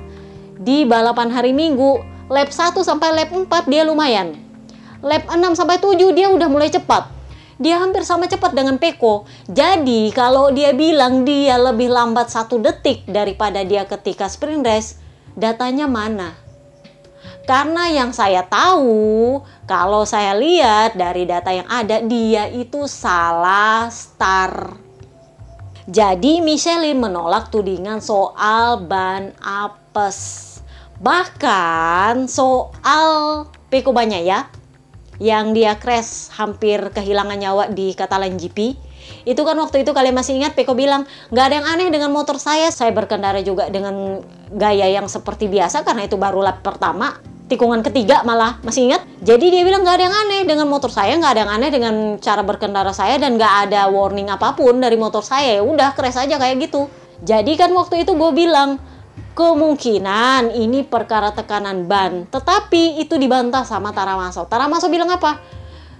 di 0.58 0.82
balapan 0.82 1.30
hari 1.30 1.54
Minggu 1.54 2.02
lap 2.26 2.50
1 2.50 2.74
sampai 2.82 3.14
lap 3.14 3.30
4 3.30 3.46
dia 3.70 3.82
lumayan. 3.86 4.41
Lap 5.02 5.26
6 5.26 5.58
sampai 5.58 5.82
7 5.82 6.14
dia 6.14 6.30
udah 6.30 6.46
mulai 6.46 6.70
cepat. 6.70 7.10
dia 7.62 7.78
hampir 7.78 8.02
sama 8.02 8.26
cepat 8.26 8.58
dengan 8.58 8.74
Peko. 8.74 9.22
Jadi 9.46 10.10
kalau 10.10 10.50
dia 10.50 10.74
bilang 10.74 11.22
dia 11.22 11.54
lebih 11.54 11.94
lambat 11.94 12.26
satu 12.26 12.58
detik 12.58 13.06
daripada 13.06 13.62
dia 13.62 13.86
ketika 13.86 14.26
sprint 14.26 14.66
race, 14.66 14.98
datanya 15.38 15.86
mana? 15.86 16.34
Karena 17.46 17.86
yang 17.90 18.10
saya 18.10 18.42
tahu, 18.46 19.38
kalau 19.66 20.02
saya 20.02 20.34
lihat 20.34 20.98
dari 20.98 21.26
data 21.26 21.50
yang 21.54 21.66
ada, 21.70 22.02
dia 22.02 22.50
itu 22.50 22.86
salah 22.90 23.90
start. 23.90 24.78
Jadi 25.86 26.38
Michelin 26.38 27.02
menolak 27.02 27.50
tudingan 27.50 27.98
soal 27.98 28.86
ban 28.86 29.34
apes. 29.42 30.62
Bahkan 31.02 32.30
soal 32.30 33.46
Peko 33.66 33.90
banyak 33.90 34.22
ya, 34.22 34.46
yang 35.20 35.52
dia 35.52 35.76
crash 35.76 36.32
hampir 36.36 36.92
kehilangan 36.94 37.36
nyawa 37.36 37.64
di 37.68 37.92
Catalan 37.92 38.38
GP 38.38 38.76
itu 39.26 39.42
kan 39.42 39.58
waktu 39.58 39.82
itu 39.82 39.90
kalian 39.90 40.14
masih 40.14 40.38
ingat 40.38 40.54
Peko 40.54 40.78
bilang 40.78 41.06
nggak 41.34 41.44
ada 41.44 41.54
yang 41.58 41.66
aneh 41.66 41.88
dengan 41.90 42.10
motor 42.14 42.38
saya 42.38 42.70
saya 42.70 42.94
berkendara 42.94 43.42
juga 43.42 43.66
dengan 43.68 44.22
gaya 44.54 44.86
yang 44.88 45.06
seperti 45.10 45.50
biasa 45.50 45.82
karena 45.82 46.06
itu 46.06 46.14
baru 46.14 46.42
lap 46.42 46.62
pertama 46.62 47.18
tikungan 47.52 47.84
ketiga 47.84 48.24
malah 48.24 48.56
masih 48.64 48.88
ingat? 48.88 49.04
Jadi 49.20 49.52
dia 49.52 49.60
bilang 49.60 49.84
nggak 49.84 49.96
ada 50.00 50.04
yang 50.08 50.16
aneh 50.24 50.40
dengan 50.48 50.66
motor 50.72 50.88
saya 50.88 51.12
nggak 51.20 51.32
ada 51.36 51.40
yang 51.44 51.52
aneh 51.52 51.68
dengan 51.68 51.94
cara 52.16 52.40
berkendara 52.40 52.96
saya 52.96 53.20
dan 53.20 53.36
nggak 53.36 53.68
ada 53.68 53.92
warning 53.92 54.32
apa 54.32 54.56
pun 54.56 54.80
dari 54.80 54.96
motor 54.96 55.20
saya. 55.20 55.60
Ya 55.60 55.62
udah 55.62 55.92
crash 55.92 56.16
aja 56.16 56.40
kayak 56.40 56.64
gitu. 56.64 56.88
Jadi 57.22 57.54
kan 57.60 57.68
waktu 57.76 58.08
itu 58.08 58.16
gue 58.16 58.30
bilang 58.32 58.80
kemungkinan 59.32 60.52
ini 60.52 60.84
perkara 60.84 61.32
tekanan 61.32 61.88
ban. 61.88 62.28
Tetapi 62.28 63.00
itu 63.00 63.16
dibantah 63.16 63.64
sama 63.64 63.90
Taramaso. 63.90 64.44
Taramaso 64.44 64.92
bilang 64.92 65.08
apa? 65.08 65.40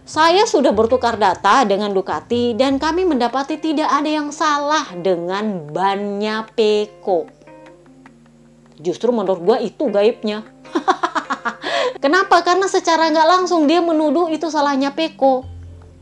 Saya 0.02 0.44
sudah 0.44 0.74
bertukar 0.74 1.14
data 1.14 1.62
dengan 1.62 1.94
Ducati 1.94 2.58
dan 2.58 2.76
kami 2.76 3.06
mendapati 3.06 3.56
tidak 3.56 3.86
ada 3.86 4.10
yang 4.10 4.34
salah 4.34 4.90
dengan 4.98 5.70
bannya 5.70 6.42
Peko. 6.52 7.30
Justru 8.82 9.14
menurut 9.14 9.40
gua 9.40 9.58
itu 9.62 9.86
gaibnya. 9.88 10.42
Kenapa? 12.02 12.42
Karena 12.42 12.66
secara 12.66 13.14
nggak 13.14 13.28
langsung 13.30 13.70
dia 13.70 13.78
menuduh 13.78 14.26
itu 14.26 14.50
salahnya 14.50 14.90
Peko. 14.90 15.46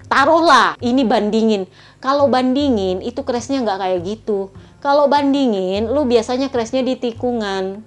Taruhlah 0.08 0.80
ini 0.80 1.04
bandingin. 1.04 1.68
Kalau 2.00 2.26
bandingin 2.32 3.04
itu 3.04 3.20
crashnya 3.20 3.60
nggak 3.60 3.78
kayak 3.84 4.00
gitu 4.02 4.48
kalau 4.80 5.12
bandingin, 5.12 5.92
lu 5.92 6.08
biasanya 6.08 6.48
crashnya 6.48 6.80
di 6.80 6.96
tikungan. 6.96 7.84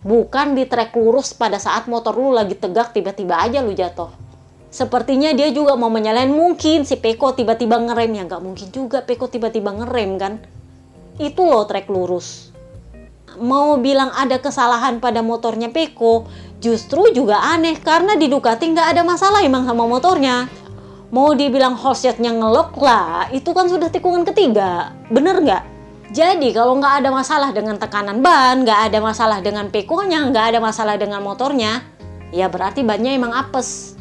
Bukan 0.00 0.56
di 0.56 0.64
trek 0.64 0.96
lurus 0.96 1.36
pada 1.36 1.60
saat 1.60 1.84
motor 1.84 2.16
lu 2.16 2.32
lagi 2.32 2.56
tegak 2.56 2.96
tiba-tiba 2.96 3.36
aja 3.36 3.60
lu 3.60 3.76
jatuh. 3.76 4.08
Sepertinya 4.72 5.36
dia 5.36 5.52
juga 5.52 5.76
mau 5.76 5.92
menyalain 5.92 6.32
mungkin 6.32 6.88
si 6.88 6.96
Peko 6.96 7.36
tiba-tiba 7.36 7.76
ngerem 7.76 8.08
ya 8.16 8.22
nggak 8.24 8.40
mungkin 8.40 8.68
juga 8.72 9.04
Peko 9.04 9.28
tiba-tiba 9.28 9.68
ngerem 9.68 10.10
kan. 10.16 10.40
Itu 11.20 11.44
loh 11.44 11.68
trek 11.68 11.92
lurus. 11.92 12.56
Mau 13.36 13.76
bilang 13.76 14.08
ada 14.16 14.40
kesalahan 14.40 15.04
pada 15.04 15.20
motornya 15.20 15.68
Peko, 15.68 16.24
justru 16.56 17.12
juga 17.12 17.52
aneh 17.52 17.76
karena 17.84 18.16
di 18.16 18.32
Ducati 18.32 18.64
nggak 18.64 18.96
ada 18.96 19.02
masalah 19.04 19.44
emang 19.44 19.68
sama 19.68 19.84
motornya. 19.84 20.48
Mau 21.12 21.36
dibilang 21.36 21.76
horsetnya 21.76 22.32
ngelok 22.32 22.80
lah, 22.80 23.28
itu 23.28 23.52
kan 23.52 23.68
sudah 23.68 23.92
tikungan 23.92 24.24
ketiga, 24.24 24.96
bener 25.12 25.40
nggak? 25.44 25.77
Jadi 26.08 26.56
kalau 26.56 26.80
nggak 26.80 27.04
ada 27.04 27.10
masalah 27.12 27.52
dengan 27.52 27.76
tekanan 27.76 28.24
ban, 28.24 28.64
nggak 28.64 28.80
ada 28.88 28.98
masalah 29.04 29.44
dengan 29.44 29.68
pekonya, 29.68 30.24
nggak 30.32 30.56
ada 30.56 30.58
masalah 30.58 30.96
dengan 30.96 31.20
motornya, 31.20 31.84
ya 32.32 32.48
berarti 32.48 32.80
bannya 32.80 33.12
emang 33.12 33.36
apes. 33.36 33.92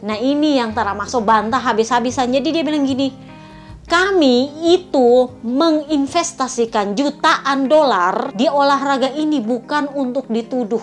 Nah 0.00 0.16
ini 0.16 0.56
yang 0.56 0.72
Tara 0.72 0.96
masuk 0.96 1.20
bantah 1.20 1.60
habis-habisan. 1.60 2.32
Jadi 2.32 2.48
dia 2.56 2.64
bilang 2.64 2.88
gini, 2.88 3.12
kami 3.84 4.48
itu 4.72 5.28
menginvestasikan 5.44 6.96
jutaan 6.96 7.68
dolar 7.68 8.32
di 8.32 8.48
olahraga 8.48 9.12
ini 9.12 9.44
bukan 9.44 9.92
untuk 9.92 10.32
dituduh. 10.32 10.80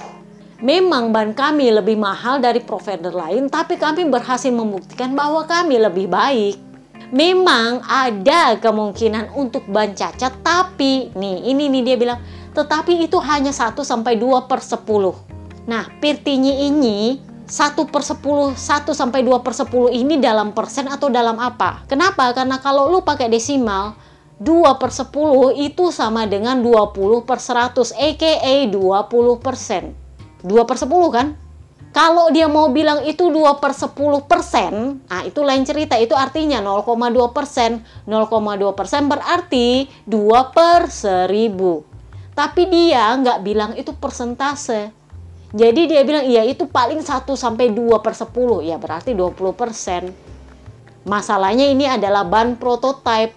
Memang 0.62 1.10
ban 1.10 1.34
kami 1.34 1.74
lebih 1.74 1.98
mahal 1.98 2.38
dari 2.38 2.62
provider 2.62 3.13
lain, 3.13 3.50
tapi 3.50 3.81
kami 3.81 4.05
berhasil 4.05 4.53
membuktikan 4.53 5.17
bahwa 5.17 5.41
kami 5.50 5.81
lebih 5.81 6.05
baik 6.05 6.67
memang 7.14 7.84
ada 7.88 8.60
kemungkinan 8.60 9.32
untuk 9.36 9.64
ban 9.72 9.96
cacat 9.96 10.44
tapi 10.44 11.12
nih 11.16 11.52
ini 11.52 11.72
nih 11.72 11.82
dia 11.84 11.96
bilang 11.96 12.20
tetapi 12.52 13.06
itu 13.06 13.16
hanya 13.24 13.54
1 13.54 13.78
sampai 13.80 14.20
2 14.20 14.50
per 14.50 14.60
10 14.60 14.84
nah 15.68 15.88
Pirtinyi 16.00 16.68
ini 16.68 17.28
1 17.48 17.80
per 17.88 18.04
10 18.04 18.60
1 18.60 18.92
sampai 18.92 19.24
2 19.24 19.40
per 19.40 19.56
10 19.56 19.96
ini 19.96 20.20
dalam 20.20 20.52
persen 20.52 20.92
atau 20.92 21.08
dalam 21.08 21.40
apa? 21.40 21.88
Kenapa? 21.88 22.36
Karena 22.36 22.60
kalau 22.60 22.92
lu 22.92 23.00
pakai 23.08 23.32
desimal 23.32 23.96
2 24.44 24.76
per 24.76 24.92
10 24.92 25.56
itu 25.56 25.88
sama 25.96 26.28
dengan 26.28 26.60
20 26.60 27.24
per 27.24 27.40
100 27.40 27.96
aka 27.96 28.34
20 28.68 29.40
persen. 29.40 29.96
2 30.44 30.68
per 30.68 30.76
10 30.78 30.92
kan 31.16 31.28
kalau 31.98 32.30
dia 32.30 32.46
mau 32.46 32.70
bilang 32.70 33.01
itu 33.10 33.34
2 33.34 33.58
per 33.58 33.74
10 33.74 34.30
persen, 34.30 35.01
nah 35.10 35.25
itu 35.25 35.42
lain 35.42 35.66
cerita. 35.66 35.98
Itu 35.98 36.13
artinya 36.13 36.62
0,2 36.62 37.34
persen. 37.34 37.82
0,2 38.06 38.77
persen 38.77 39.10
berarti 39.10 39.89
2 40.06 40.54
per 40.54 40.94
1000. 40.94 41.25
Tapi 42.38 42.63
dia 42.70 43.18
nggak 43.18 43.39
bilang 43.42 43.74
itu 43.74 43.98
persentase. 43.98 44.94
Jadi 45.58 45.89
dia 45.89 46.06
bilang 46.06 46.30
iya 46.30 46.46
itu 46.46 46.70
paling 46.70 47.01
1 47.01 47.34
sampai 47.34 47.74
2 47.74 47.98
per 48.06 48.13
10. 48.13 48.62
Ya 48.62 48.77
berarti 48.77 49.18
20 49.18 49.58
persen. 49.58 50.13
Masalahnya 51.01 51.66
ini 51.66 51.89
adalah 51.89 52.30
ban 52.30 52.62
prototype 52.62 53.34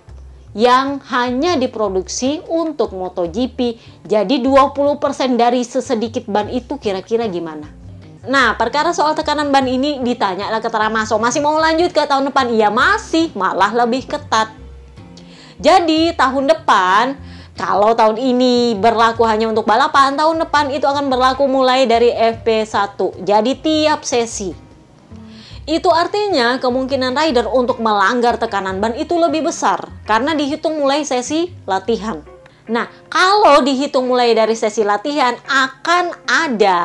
yang 0.52 1.00
hanya 1.09 1.57
diproduksi 1.57 2.45
untuk 2.45 2.93
MotoGP. 2.93 3.81
Jadi 4.05 4.37
20% 4.45 5.40
dari 5.40 5.64
sesedikit 5.64 6.29
ban 6.29 6.52
itu 6.52 6.76
kira-kira 6.76 7.25
gimana? 7.25 7.80
Nah, 8.21 8.53
perkara 8.53 8.93
soal 8.93 9.17
tekanan 9.17 9.49
ban 9.49 9.65
ini 9.65 10.05
ditanya 10.05 10.53
lah 10.53 10.61
ke 10.61 10.69
Taramaso, 10.69 11.17
masih 11.17 11.41
mau 11.41 11.57
lanjut 11.57 11.89
ke 11.89 12.05
tahun 12.05 12.29
depan? 12.29 12.53
Iya 12.53 12.69
masih, 12.69 13.33
malah 13.33 13.73
lebih 13.73 14.05
ketat. 14.05 14.53
Jadi, 15.57 16.12
tahun 16.12 16.53
depan, 16.53 17.17
kalau 17.57 17.97
tahun 17.97 18.21
ini 18.21 18.77
berlaku 18.77 19.25
hanya 19.25 19.49
untuk 19.49 19.65
balapan, 19.65 20.21
tahun 20.21 20.37
depan 20.45 20.69
itu 20.69 20.85
akan 20.85 21.09
berlaku 21.09 21.49
mulai 21.49 21.89
dari 21.89 22.12
FP1. 22.12 23.25
Jadi, 23.25 23.53
tiap 23.57 24.05
sesi. 24.05 24.53
Itu 25.65 25.89
artinya 25.89 26.61
kemungkinan 26.61 27.17
rider 27.17 27.49
untuk 27.49 27.81
melanggar 27.81 28.37
tekanan 28.37 28.85
ban 28.85 28.97
itu 28.97 29.15
lebih 29.17 29.49
besar 29.49 29.93
karena 30.03 30.35
dihitung 30.35 30.77
mulai 30.77 31.07
sesi 31.07 31.53
latihan. 31.62 32.30
Nah, 32.71 32.87
kalau 33.11 33.67
dihitung 33.67 34.07
mulai 34.07 34.31
dari 34.31 34.55
sesi 34.55 34.87
latihan 34.87 35.35
akan 35.43 36.15
ada 36.31 36.79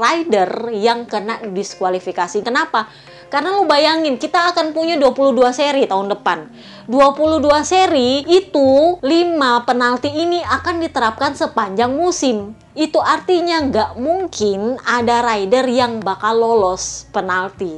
rider 0.00 0.72
yang 0.72 1.04
kena 1.04 1.44
diskualifikasi. 1.52 2.40
Kenapa? 2.40 2.88
Karena 3.28 3.52
lu 3.52 3.68
bayangin 3.68 4.16
kita 4.16 4.56
akan 4.56 4.72
punya 4.72 4.96
22 4.96 5.36
seri 5.52 5.84
tahun 5.84 6.08
depan. 6.16 6.48
22 6.88 7.52
seri 7.68 8.24
itu 8.24 8.96
5 8.96 9.68
penalti 9.68 10.08
ini 10.08 10.40
akan 10.40 10.80
diterapkan 10.80 11.36
sepanjang 11.36 11.92
musim. 11.92 12.56
Itu 12.72 13.04
artinya 13.04 13.60
nggak 13.60 13.90
mungkin 14.00 14.80
ada 14.88 15.20
rider 15.20 15.68
yang 15.68 16.00
bakal 16.00 16.32
lolos 16.32 17.12
penalti. 17.12 17.76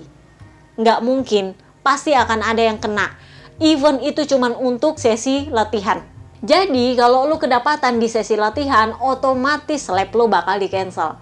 Nggak 0.79 1.03
mungkin. 1.03 1.59
Pasti 1.83 2.15
akan 2.15 2.39
ada 2.39 2.63
yang 2.63 2.79
kena. 2.79 3.19
Even 3.59 3.99
itu 3.99 4.23
cuman 4.31 4.55
untuk 4.55 5.03
sesi 5.03 5.51
latihan 5.51 6.18
jadi 6.39 6.95
kalau 6.95 7.27
lu 7.27 7.35
kedapatan 7.35 7.99
di 7.99 8.07
sesi 8.07 8.39
latihan, 8.39 8.95
otomatis 9.03 9.91
lap 9.91 10.15
lu 10.15 10.31
bakal 10.31 10.63
di 10.63 10.71
cancel. 10.71 11.19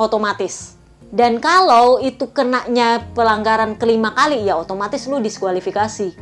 Otomatis. 0.00 0.80
Dan 1.12 1.36
kalau 1.36 2.00
itu 2.00 2.32
kenanya 2.32 3.04
pelanggaran 3.12 3.76
kelima 3.76 4.16
kali, 4.16 4.48
ya 4.48 4.56
otomatis 4.56 5.04
lu 5.04 5.20
diskualifikasi. 5.20 6.16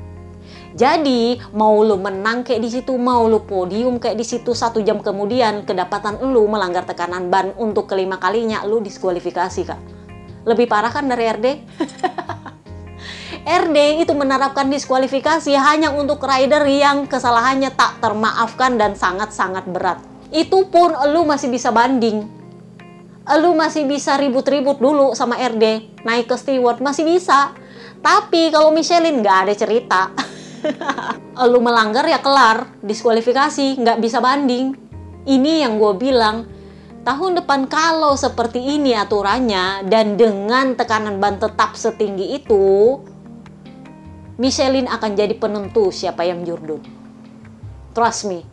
Jadi 0.74 1.38
mau 1.54 1.78
lu 1.86 1.94
menang 2.02 2.42
kayak 2.42 2.66
di 2.66 2.70
situ, 2.70 2.98
mau 2.98 3.30
lu 3.30 3.46
podium 3.46 4.02
kayak 4.02 4.18
di 4.18 4.26
situ 4.26 4.58
satu 4.58 4.82
jam 4.82 4.98
kemudian 4.98 5.62
kedapatan 5.62 6.18
lu 6.26 6.50
melanggar 6.50 6.82
tekanan 6.82 7.30
ban 7.30 7.54
untuk 7.54 7.86
kelima 7.86 8.18
kalinya, 8.18 8.66
lu 8.66 8.82
diskualifikasi 8.82 9.62
kak. 9.70 9.80
Lebih 10.42 10.66
parah 10.66 10.90
kan 10.90 11.06
dari 11.06 11.30
RD? 11.30 11.46
RD 13.46 14.02
itu 14.02 14.10
menerapkan 14.10 14.66
diskualifikasi 14.66 15.54
hanya 15.54 15.94
untuk 15.94 16.18
rider 16.26 16.66
yang 16.66 17.06
kesalahannya 17.06 17.70
tak 17.78 18.02
termaafkan 18.02 18.74
dan 18.74 18.98
sangat-sangat 18.98 19.70
berat. 19.70 20.02
Itu 20.34 20.66
pun 20.66 20.90
lu 21.14 21.22
masih 21.22 21.54
bisa 21.54 21.70
banding. 21.70 22.26
Lu 23.38 23.54
masih 23.54 23.86
bisa 23.86 24.18
ribut-ribut 24.18 24.82
dulu 24.82 25.14
sama 25.14 25.38
RD, 25.38 25.94
naik 26.02 26.26
ke 26.26 26.34
steward 26.34 26.82
masih 26.82 27.06
bisa. 27.06 27.54
Tapi 28.02 28.50
kalau 28.50 28.74
Michelin 28.74 29.22
nggak 29.22 29.38
ada 29.46 29.54
cerita. 29.54 30.02
lu 31.50 31.62
melanggar 31.62 32.02
ya 32.10 32.18
kelar, 32.18 32.66
diskualifikasi, 32.82 33.78
nggak 33.78 34.02
bisa 34.02 34.18
banding. 34.18 34.74
Ini 35.22 35.62
yang 35.62 35.78
gue 35.78 35.94
bilang, 35.94 36.50
tahun 37.06 37.38
depan 37.38 37.70
kalau 37.70 38.18
seperti 38.18 38.58
ini 38.58 38.98
aturannya 38.98 39.86
dan 39.86 40.18
dengan 40.18 40.74
tekanan 40.74 41.22
ban 41.22 41.38
tetap 41.38 41.78
setinggi 41.78 42.42
itu, 42.42 42.98
Michelin 44.36 44.84
akan 44.84 45.16
jadi 45.16 45.32
penentu 45.40 45.88
siapa 45.88 46.28
yang 46.28 46.44
jurdun. 46.44 46.84
Trust 47.96 48.28
me. 48.28 48.44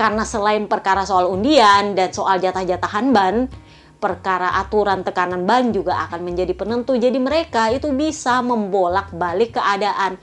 Karena 0.00 0.24
selain 0.24 0.64
perkara 0.64 1.04
soal 1.04 1.28
undian 1.28 1.92
dan 1.92 2.08
soal 2.08 2.40
jatah-jatahan 2.40 3.12
ban, 3.12 3.52
perkara 4.00 4.56
aturan 4.56 5.04
tekanan 5.04 5.44
ban 5.44 5.74
juga 5.74 6.08
akan 6.08 6.24
menjadi 6.24 6.56
penentu. 6.56 6.96
Jadi 6.96 7.20
mereka 7.20 7.68
itu 7.68 7.92
bisa 7.92 8.40
membolak-balik 8.40 9.60
keadaan. 9.60 10.16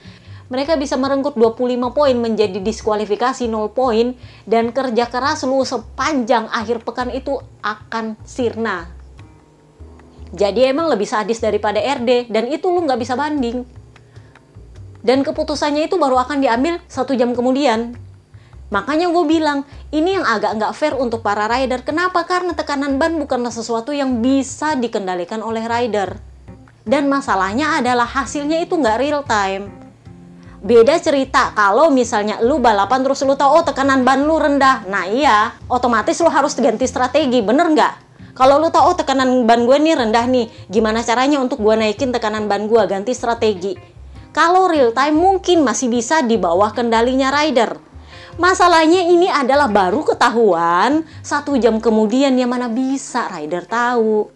Mereka 0.50 0.78
bisa 0.78 0.98
merenggut 0.98 1.38
25 1.38 1.94
poin 1.94 2.16
menjadi 2.18 2.58
diskualifikasi 2.58 3.46
0 3.46 3.70
poin 3.70 4.18
dan 4.46 4.70
kerja 4.74 5.06
keras 5.10 5.42
lu 5.42 5.62
sepanjang 5.62 6.50
akhir 6.50 6.82
pekan 6.82 7.10
itu 7.14 7.38
akan 7.62 8.18
sirna. 8.26 8.90
Jadi 10.34 10.66
emang 10.66 10.90
lebih 10.90 11.06
sadis 11.06 11.38
daripada 11.38 11.78
RD 11.78 12.30
dan 12.30 12.50
itu 12.50 12.66
lu 12.66 12.82
nggak 12.82 12.98
bisa 12.98 13.14
banding. 13.14 13.75
Dan 15.06 15.22
keputusannya 15.22 15.86
itu 15.86 15.94
baru 16.02 16.18
akan 16.18 16.42
diambil 16.42 16.82
satu 16.90 17.14
jam 17.14 17.30
kemudian. 17.30 17.94
Makanya 18.74 19.06
gue 19.14 19.24
bilang, 19.30 19.62
ini 19.94 20.18
yang 20.18 20.26
agak 20.26 20.58
nggak 20.58 20.72
fair 20.74 20.98
untuk 20.98 21.22
para 21.22 21.46
rider. 21.46 21.86
Kenapa? 21.86 22.26
Karena 22.26 22.50
tekanan 22.58 22.98
ban 22.98 23.14
bukanlah 23.14 23.54
sesuatu 23.54 23.94
yang 23.94 24.18
bisa 24.18 24.74
dikendalikan 24.74 25.38
oleh 25.46 25.62
rider. 25.62 26.18
Dan 26.82 27.06
masalahnya 27.06 27.78
adalah 27.78 28.06
hasilnya 28.06 28.58
itu 28.58 28.74
nggak 28.74 28.98
real 28.98 29.22
time. 29.22 29.70
Beda 30.66 30.98
cerita 30.98 31.54
kalau 31.54 31.94
misalnya 31.94 32.42
lu 32.42 32.58
balapan 32.58 33.06
terus 33.06 33.22
lu 33.22 33.38
tahu 33.38 33.62
oh 33.62 33.64
tekanan 33.66 34.02
ban 34.02 34.26
lu 34.26 34.34
rendah. 34.34 34.82
Nah 34.90 35.06
iya, 35.06 35.54
otomatis 35.70 36.18
lu 36.18 36.26
harus 36.26 36.58
ganti 36.58 36.90
strategi, 36.90 37.38
bener 37.46 37.70
nggak? 37.70 37.92
Kalau 38.34 38.58
lu 38.58 38.74
tahu 38.74 38.90
oh 38.90 38.96
tekanan 38.98 39.46
ban 39.46 39.62
gue 39.62 39.78
nih 39.78 39.94
rendah 39.94 40.26
nih, 40.26 40.50
gimana 40.66 41.06
caranya 41.06 41.38
untuk 41.38 41.62
gue 41.62 41.74
naikin 41.78 42.10
tekanan 42.10 42.50
ban 42.50 42.66
gue, 42.66 42.82
ganti 42.90 43.14
strategi. 43.14 43.95
Kalau 44.36 44.68
real 44.68 44.92
time 44.92 45.16
mungkin 45.16 45.64
masih 45.64 45.88
bisa 45.88 46.20
di 46.20 46.36
bawah 46.36 46.76
kendalinya 46.76 47.32
rider 47.32 47.80
Masalahnya 48.36 49.08
ini 49.08 49.32
adalah 49.32 49.64
baru 49.64 50.04
ketahuan 50.04 51.08
satu 51.24 51.56
jam 51.56 51.80
kemudian 51.80 52.36
yang 52.36 52.52
mana 52.52 52.68
bisa 52.68 53.32
rider 53.32 53.64
tahu. 53.64 54.28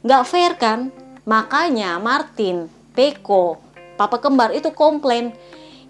Nggak 0.00 0.24
fair 0.24 0.52
kan? 0.56 0.88
Makanya 1.28 2.00
Martin, 2.00 2.72
Peko, 2.96 3.60
Papa 4.00 4.16
Kembar 4.16 4.56
itu 4.56 4.72
komplain. 4.72 5.36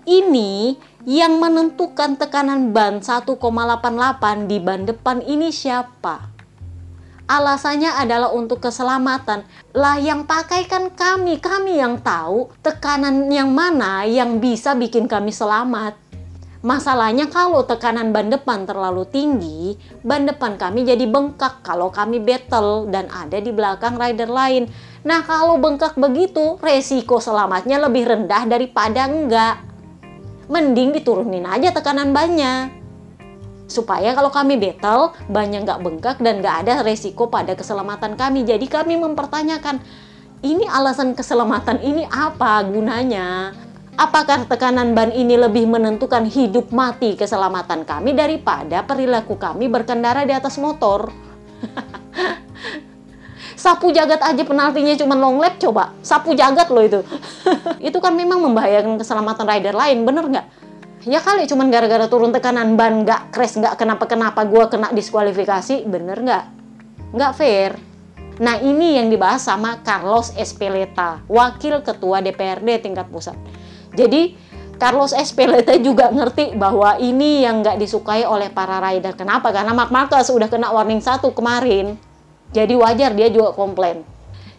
Ini 0.03 0.75
yang 1.07 1.39
menentukan 1.39 2.19
tekanan 2.19 2.75
ban 2.75 2.99
1,88 2.99 3.39
di 4.51 4.59
ban 4.59 4.83
depan 4.83 5.23
ini 5.23 5.55
siapa? 5.55 6.34
Alasannya 7.25 7.89
adalah 7.89 8.37
untuk 8.37 8.61
keselamatan. 8.61 9.49
Lah 9.73 9.97
yang 9.97 10.29
pakai 10.29 10.69
kan 10.69 10.93
kami, 10.93 11.41
kami 11.41 11.81
yang 11.81 11.97
tahu 12.05 12.53
tekanan 12.61 13.33
yang 13.33 13.49
mana 13.49 14.05
yang 14.05 14.45
bisa 14.45 14.77
bikin 14.77 15.09
kami 15.09 15.33
selamat. 15.33 15.97
Masalahnya 16.65 17.29
kalau 17.33 17.65
tekanan 17.65 18.13
ban 18.13 18.29
depan 18.29 18.69
terlalu 18.69 19.09
tinggi, 19.09 19.77
ban 20.05 20.29
depan 20.29 20.61
kami 20.61 20.85
jadi 20.85 21.05
bengkak 21.09 21.65
kalau 21.65 21.89
kami 21.89 22.21
battle 22.21 22.93
dan 22.93 23.09
ada 23.09 23.41
di 23.41 23.53
belakang 23.53 23.97
rider 23.97 24.29
lain. 24.29 24.69
Nah 25.05 25.25
kalau 25.25 25.57
bengkak 25.57 25.97
begitu, 25.97 26.61
resiko 26.61 27.21
selamatnya 27.21 27.81
lebih 27.81 28.05
rendah 28.05 28.45
daripada 28.49 29.09
enggak. 29.09 29.65
Mending 30.53 30.93
diturunin 30.93 31.49
aja 31.49 31.73
tekanan 31.73 32.13
bannya. 32.13 32.84
Supaya 33.65 34.13
kalau 34.13 34.29
kami 34.29 34.61
battle, 34.61 35.17
banyak 35.33 35.65
nggak 35.65 35.81
bengkak 35.81 36.17
dan 36.21 36.45
nggak 36.45 36.67
ada 36.67 36.75
resiko 36.85 37.33
pada 37.33 37.57
keselamatan 37.57 38.15
kami. 38.15 38.45
Jadi 38.45 38.69
kami 38.69 39.01
mempertanyakan, 39.01 39.81
ini 40.45 40.69
alasan 40.69 41.17
keselamatan 41.17 41.81
ini 41.81 42.05
apa 42.13 42.61
gunanya? 42.69 43.57
Apakah 43.95 44.45
tekanan 44.45 44.93
ban 44.93 45.15
ini 45.15 45.39
lebih 45.39 45.71
menentukan 45.71 46.27
hidup 46.27 46.75
mati 46.75 47.15
keselamatan 47.15 47.87
kami 47.87 48.11
daripada 48.13 48.83
perilaku 48.83 49.39
kami 49.39 49.71
berkendara 49.71 50.27
di 50.27 50.35
atas 50.35 50.59
motor? 50.59 51.09
Sapu 53.65 53.95
jagat 53.95 54.21
aja 54.21 54.43
penaltinya 54.45 54.93
cuma 54.99 55.17
long 55.17 55.41
lap 55.41 55.57
coba. 55.57 55.97
Sapu 56.05 56.37
jagat 56.37 56.69
loh 56.69 56.85
itu. 56.85 57.01
itu 57.89 57.99
kan 58.03 58.13
memang 58.13 58.43
membahayakan 58.45 59.01
keselamatan 59.01 59.47
rider 59.49 59.73
lain, 59.73 60.05
bener 60.05 60.25
nggak? 60.29 60.47
Ya 61.05 61.21
kali 61.21 61.45
cuman 61.45 61.69
gara-gara 61.69 62.09
turun 62.09 62.33
tekanan 62.33 62.81
ban 62.81 63.05
nggak 63.05 63.29
crash 63.29 63.61
nggak 63.61 63.77
kenapa-kenapa 63.77 64.41
gue 64.49 64.65
kena 64.73 64.89
diskualifikasi, 64.89 65.85
bener 65.85 66.25
nggak? 66.25 66.45
Nggak 67.13 67.33
fair. 67.37 67.77
Nah 68.41 68.57
ini 68.65 68.97
yang 68.97 69.13
dibahas 69.13 69.45
sama 69.45 69.85
Carlos 69.85 70.33
Espeleta, 70.33 71.21
Wakil 71.29 71.85
Ketua 71.85 72.25
DPRD 72.25 72.89
tingkat 72.89 73.13
pusat. 73.13 73.37
Jadi 73.93 74.33
Carlos 74.81 75.13
Espeleta 75.13 75.77
juga 75.77 76.09
ngerti 76.09 76.57
bahwa 76.57 76.97
ini 76.97 77.45
yang 77.45 77.61
nggak 77.61 77.77
disukai 77.77 78.25
oleh 78.25 78.49
para 78.49 78.81
rider. 78.81 79.13
Kenapa? 79.13 79.53
Karena 79.53 79.77
Mark 79.77 79.93
Marquez 79.93 80.33
udah 80.33 80.49
kena 80.49 80.73
warning 80.73 81.05
satu 81.05 81.37
kemarin. 81.37 82.01
Jadi 82.57 82.73
wajar 82.81 83.13
dia 83.13 83.29
juga 83.29 83.53
komplain. 83.53 84.14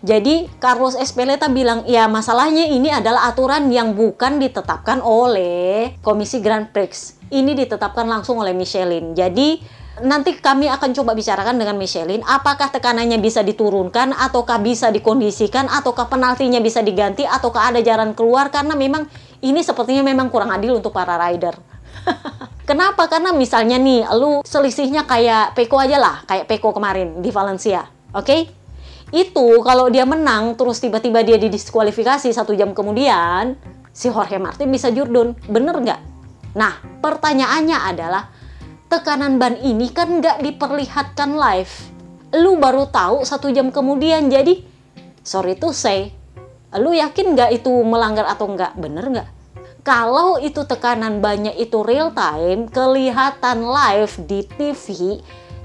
Jadi 0.05 0.45
Carlos 0.61 0.93
Espeleta 0.93 1.49
bilang, 1.49 1.81
ya 1.89 2.05
masalahnya 2.05 2.69
ini 2.69 2.93
adalah 2.93 3.25
aturan 3.25 3.73
yang 3.73 3.97
bukan 3.97 4.37
ditetapkan 4.37 5.01
oleh 5.01 5.97
Komisi 6.05 6.45
Grand 6.45 6.69
Prix. 6.69 7.17
Ini 7.33 7.57
ditetapkan 7.57 8.05
langsung 8.05 8.37
oleh 8.37 8.53
Michelin. 8.53 9.17
Jadi 9.17 9.57
nanti 10.05 10.37
kami 10.37 10.69
akan 10.69 10.93
coba 10.93 11.17
bicarakan 11.17 11.57
dengan 11.57 11.79
Michelin 11.79 12.21
apakah 12.21 12.67
tekanannya 12.67 13.17
bisa 13.17 13.41
diturunkan 13.41 14.11
ataukah 14.11 14.59
bisa 14.59 14.91
dikondisikan 14.91 15.71
ataukah 15.71 16.11
penaltinya 16.11 16.59
bisa 16.59 16.83
diganti 16.83 17.23
ataukah 17.23 17.71
ada 17.71 17.79
jalan 17.79 18.11
keluar 18.11 18.51
karena 18.51 18.75
memang 18.75 19.07
ini 19.39 19.63
sepertinya 19.63 20.03
memang 20.03 20.27
kurang 20.29 20.53
adil 20.53 20.77
untuk 20.77 20.93
para 20.93 21.17
rider. 21.17 21.57
Kenapa? 22.69 23.09
Karena 23.09 23.33
misalnya 23.33 23.81
nih, 23.81 24.05
lu 24.13 24.45
selisihnya 24.45 25.09
kayak 25.09 25.57
Peko 25.57 25.81
aja 25.81 25.97
lah, 25.97 26.15
kayak 26.29 26.45
Peko 26.45 26.77
kemarin 26.77 27.25
di 27.25 27.29
Valencia, 27.33 27.89
oke? 28.13 28.25
Okay? 28.25 28.64
Itu 29.13 29.61
kalau 29.61 29.89
dia 29.93 30.07
menang, 30.07 30.57
terus 30.57 30.81
tiba-tiba 30.81 31.21
dia 31.21 31.37
didiskualifikasi 31.37 32.25
satu 32.33 32.57
jam 32.57 32.73
kemudian, 32.73 33.53
si 33.93 34.09
Jorge 34.09 34.41
Martin 34.41 34.73
bisa 34.73 34.89
jurdun, 34.89 35.37
bener 35.45 35.77
nggak? 35.77 36.01
Nah, 36.57 36.81
pertanyaannya 37.03 37.77
adalah, 37.77 38.31
tekanan 38.89 39.37
ban 39.37 39.59
ini 39.61 39.93
kan 39.93 40.21
nggak 40.21 40.41
diperlihatkan 40.41 41.37
live. 41.37 41.73
Lu 42.35 42.57
baru 42.57 42.89
tahu 42.89 43.21
satu 43.21 43.53
jam 43.53 43.69
kemudian, 43.69 44.27
jadi 44.27 44.65
sorry 45.21 45.53
to 45.55 45.69
say, 45.69 46.09
lu 46.75 46.91
yakin 46.91 47.37
nggak 47.37 47.61
itu 47.61 47.71
melanggar 47.85 48.25
atau 48.25 48.49
nggak? 48.49 48.73
Bener 48.75 49.05
nggak? 49.05 49.29
Kalau 49.85 50.41
itu 50.41 50.65
tekanan 50.65 51.21
banyak 51.21 51.61
itu 51.61 51.85
real 51.85 52.09
time, 52.09 52.65
kelihatan 52.73 53.69
live 53.69 54.13
di 54.25 54.41
TV, 54.41 54.85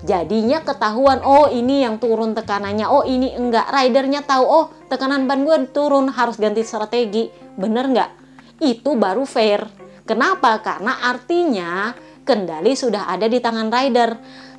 jadinya 0.05 0.65
ketahuan, 0.65 1.21
oh 1.25 1.49
ini 1.53 1.85
yang 1.85 2.01
turun 2.01 2.33
tekanannya, 2.33 2.87
oh 2.89 3.05
ini 3.05 3.35
enggak. 3.37 3.69
Ridernya 3.69 4.25
tahu, 4.25 4.45
oh 4.45 4.67
tekanan 4.89 5.25
ban 5.29 5.45
gue 5.45 5.69
turun, 5.71 6.09
harus 6.13 6.37
ganti 6.41 6.65
strategi. 6.65 7.29
Bener 7.57 7.89
nggak? 7.91 8.11
Itu 8.61 8.97
baru 8.97 9.25
fair. 9.25 9.65
Kenapa? 10.05 10.59
Karena 10.61 11.07
artinya 11.07 11.95
kendali 12.25 12.75
sudah 12.75 13.09
ada 13.09 13.27
di 13.27 13.39
tangan 13.39 13.69
rider. 13.69 14.11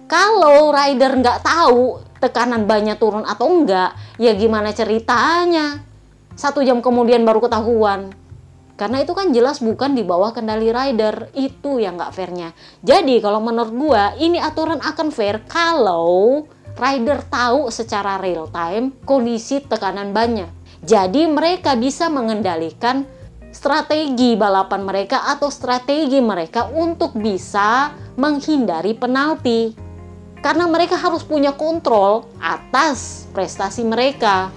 Kalau 0.10 0.76
rider 0.76 1.12
nggak 1.24 1.40
tahu 1.44 2.04
tekanan 2.20 2.68
banyak 2.68 3.00
turun 3.02 3.24
atau 3.24 3.48
enggak, 3.48 3.96
ya 4.22 4.36
gimana 4.36 4.76
ceritanya? 4.76 5.82
Satu 6.36 6.64
jam 6.64 6.80
kemudian 6.80 7.28
baru 7.28 7.44
ketahuan. 7.44 8.14
Karena 8.82 8.98
itu 9.06 9.14
kan 9.14 9.30
jelas 9.30 9.62
bukan 9.62 9.94
di 9.94 10.02
bawah 10.02 10.34
kendali 10.34 10.74
rider. 10.74 11.30
Itu 11.38 11.78
yang 11.78 12.02
nggak 12.02 12.18
fairnya. 12.18 12.50
Jadi 12.82 13.22
kalau 13.22 13.38
menurut 13.38 13.70
gua 13.78 14.18
ini 14.18 14.42
aturan 14.42 14.82
akan 14.82 15.14
fair 15.14 15.46
kalau 15.46 16.50
rider 16.74 17.22
tahu 17.30 17.70
secara 17.70 18.18
real 18.18 18.50
time 18.50 18.98
kondisi 19.06 19.62
tekanan 19.62 20.18
bannya. 20.18 20.50
Jadi 20.82 21.30
mereka 21.30 21.78
bisa 21.78 22.10
mengendalikan 22.10 23.06
strategi 23.54 24.34
balapan 24.34 24.82
mereka 24.82 25.30
atau 25.30 25.54
strategi 25.54 26.18
mereka 26.18 26.74
untuk 26.74 27.14
bisa 27.14 27.94
menghindari 28.18 28.98
penalti. 28.98 29.78
Karena 30.42 30.66
mereka 30.66 30.98
harus 30.98 31.22
punya 31.22 31.54
kontrol 31.54 32.26
atas 32.42 33.30
prestasi 33.30 33.86
mereka 33.86 34.50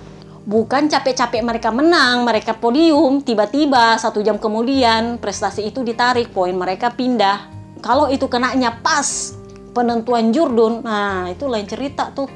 bukan 0.45 0.93
capek-capek 0.93 1.41
mereka 1.41 1.73
menang, 1.73 2.25
mereka 2.25 2.53
podium, 2.53 3.25
tiba-tiba 3.25 3.97
satu 3.97 4.21
jam 4.21 4.37
kemudian 4.37 5.17
prestasi 5.17 5.65
itu 5.65 5.81
ditarik, 5.81 6.31
poin 6.31 6.53
mereka 6.53 6.93
pindah. 6.93 7.49
Kalau 7.81 8.09
itu 8.13 8.29
kenanya 8.29 8.81
pas 8.81 9.33
penentuan 9.73 10.33
jurdun, 10.33 10.85
nah 10.85 11.29
itu 11.29 11.49
lain 11.49 11.69
cerita 11.69 12.13
tuh. 12.13 12.29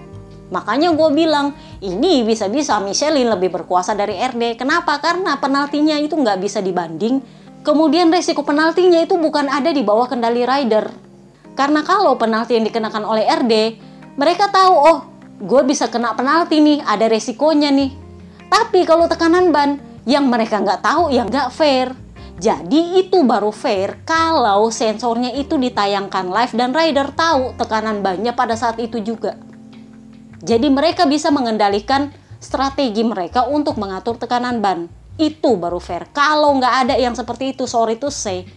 Makanya 0.48 0.96
gue 0.96 1.08
bilang, 1.12 1.52
ini 1.84 2.24
bisa-bisa 2.24 2.80
Michelin 2.80 3.28
lebih 3.28 3.52
berkuasa 3.52 3.92
dari 3.92 4.16
RD. 4.16 4.56
Kenapa? 4.56 4.96
Karena 4.96 5.36
penaltinya 5.36 6.00
itu 6.00 6.16
nggak 6.16 6.40
bisa 6.40 6.64
dibanding. 6.64 7.20
Kemudian 7.60 8.08
resiko 8.08 8.40
penaltinya 8.40 8.96
itu 9.04 9.20
bukan 9.20 9.52
ada 9.52 9.68
di 9.68 9.84
bawah 9.84 10.08
kendali 10.08 10.48
rider. 10.48 10.88
Karena 11.52 11.84
kalau 11.84 12.16
penalti 12.16 12.56
yang 12.56 12.64
dikenakan 12.64 13.04
oleh 13.04 13.28
RD, 13.28 13.52
mereka 14.16 14.48
tahu, 14.48 14.72
oh 14.72 14.98
gue 15.38 15.62
bisa 15.66 15.86
kena 15.86 16.14
penalti 16.18 16.58
nih, 16.58 16.82
ada 16.82 17.06
resikonya 17.06 17.70
nih. 17.70 17.94
Tapi 18.50 18.82
kalau 18.82 19.06
tekanan 19.06 19.54
ban, 19.54 19.78
Yang 20.08 20.24
mereka 20.24 20.56
nggak 20.64 20.80
tahu 20.80 21.12
yang 21.12 21.28
nggak 21.28 21.52
fair. 21.52 21.92
Jadi 22.40 22.96
itu 22.96 23.20
baru 23.28 23.52
fair 23.52 24.00
kalau 24.08 24.72
sensornya 24.72 25.36
itu 25.36 25.60
ditayangkan 25.60 26.32
live 26.32 26.54
dan 26.56 26.72
rider 26.72 27.12
tahu 27.12 27.52
tekanan 27.60 28.00
bannya 28.00 28.32
pada 28.32 28.56
saat 28.56 28.80
itu 28.80 29.04
juga. 29.04 29.36
Jadi 30.40 30.72
mereka 30.72 31.04
bisa 31.04 31.28
mengendalikan 31.28 32.08
strategi 32.40 33.04
mereka 33.04 33.44
untuk 33.44 33.76
mengatur 33.76 34.16
tekanan 34.16 34.64
ban. 34.64 34.88
Itu 35.20 35.60
baru 35.60 35.76
fair. 35.76 36.08
Kalau 36.14 36.56
nggak 36.56 36.74
ada 36.88 36.94
yang 36.96 37.12
seperti 37.12 37.52
itu, 37.52 37.68
sorry 37.68 38.00
to 38.00 38.08
say, 38.08 38.48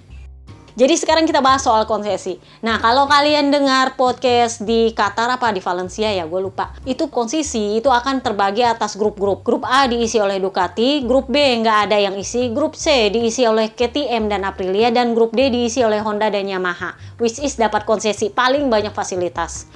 jadi 0.72 0.96
sekarang 0.96 1.28
kita 1.28 1.44
bahas 1.44 1.68
soal 1.68 1.84
konsesi. 1.84 2.40
Nah, 2.64 2.80
kalau 2.80 3.04
kalian 3.04 3.52
dengar 3.52 4.00
podcast 4.00 4.64
di 4.64 4.96
Qatar 4.96 5.28
apa 5.28 5.52
di 5.52 5.60
Valencia 5.60 6.08
ya, 6.08 6.24
gue 6.24 6.40
lupa. 6.40 6.72
Itu 6.88 7.12
konsesi 7.12 7.76
itu 7.76 7.92
akan 7.92 8.24
terbagi 8.24 8.64
atas 8.64 8.96
grup-grup. 8.96 9.44
Grup 9.44 9.68
A 9.68 9.84
diisi 9.92 10.16
oleh 10.16 10.40
Ducati, 10.40 11.04
grup 11.04 11.28
B 11.28 11.36
nggak 11.60 11.92
ada 11.92 11.98
yang 12.00 12.16
isi, 12.16 12.56
grup 12.56 12.80
C 12.80 13.12
diisi 13.12 13.44
oleh 13.44 13.76
KTM 13.76 14.32
dan 14.32 14.48
Aprilia, 14.48 14.96
dan 14.96 15.12
grup 15.12 15.36
D 15.36 15.52
diisi 15.52 15.84
oleh 15.84 16.00
Honda 16.00 16.32
dan 16.32 16.48
Yamaha. 16.48 16.96
Which 17.20 17.44
is 17.44 17.60
dapat 17.60 17.84
konsesi 17.84 18.32
paling 18.32 18.72
banyak 18.72 18.96
fasilitas. 18.96 19.68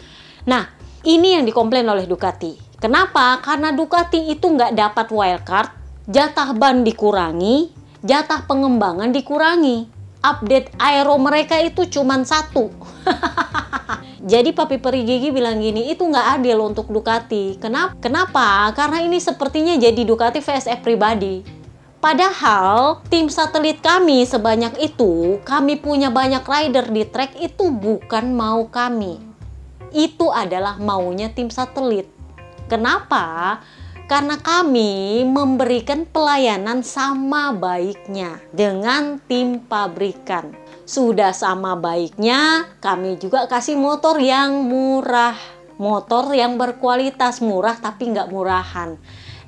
Nah, 0.48 0.72
ini 1.04 1.36
yang 1.36 1.44
dikomplain 1.44 1.84
oleh 1.92 2.08
Ducati. 2.08 2.80
Kenapa? 2.80 3.44
Karena 3.44 3.76
Ducati 3.76 4.32
itu 4.32 4.48
nggak 4.48 4.72
dapat 4.72 5.12
wildcard, 5.12 5.70
jatah 6.08 6.56
ban 6.56 6.88
dikurangi, 6.88 7.68
jatah 8.00 8.48
pengembangan 8.48 9.12
dikurangi 9.12 9.95
update 10.26 10.74
aero 10.82 11.14
mereka 11.22 11.62
itu 11.62 11.86
cuma 11.86 12.18
satu. 12.26 12.74
Jadi 14.26 14.58
Papi 14.58 14.82
Peri 14.82 15.06
Gigi 15.06 15.30
bilang 15.30 15.62
gini, 15.62 15.94
itu 15.94 16.02
nggak 16.02 16.42
adil 16.42 16.58
untuk 16.66 16.90
Ducati. 16.90 17.62
Kenapa? 17.62 17.94
Kenapa? 18.02 18.74
Karena 18.74 19.06
ini 19.06 19.22
sepertinya 19.22 19.78
jadi 19.78 20.02
Ducati 20.02 20.42
VSF 20.42 20.82
pribadi. 20.82 21.46
Padahal 22.02 23.06
tim 23.06 23.30
satelit 23.30 23.86
kami 23.86 24.26
sebanyak 24.26 24.82
itu, 24.82 25.38
kami 25.46 25.78
punya 25.78 26.10
banyak 26.10 26.42
rider 26.42 26.90
di 26.90 27.06
track 27.06 27.38
itu 27.38 27.70
bukan 27.70 28.34
mau 28.34 28.66
kami. 28.66 29.22
Itu 29.94 30.34
adalah 30.34 30.82
maunya 30.82 31.30
tim 31.30 31.54
satelit. 31.54 32.10
Kenapa? 32.66 33.62
Karena 34.06 34.38
kami 34.38 35.26
memberikan 35.26 36.06
pelayanan 36.06 36.86
sama 36.86 37.50
baiknya 37.54 38.38
dengan 38.54 39.18
tim 39.26 39.58
pabrikan. 39.66 40.54
Sudah 40.86 41.34
sama 41.34 41.74
baiknya, 41.74 42.70
kami 42.78 43.18
juga 43.18 43.50
kasih 43.50 43.74
motor 43.74 44.22
yang 44.22 44.70
murah, 44.70 45.34
motor 45.82 46.30
yang 46.38 46.62
berkualitas 46.62 47.42
murah 47.42 47.74
tapi 47.82 48.14
nggak 48.14 48.30
murahan. 48.30 48.94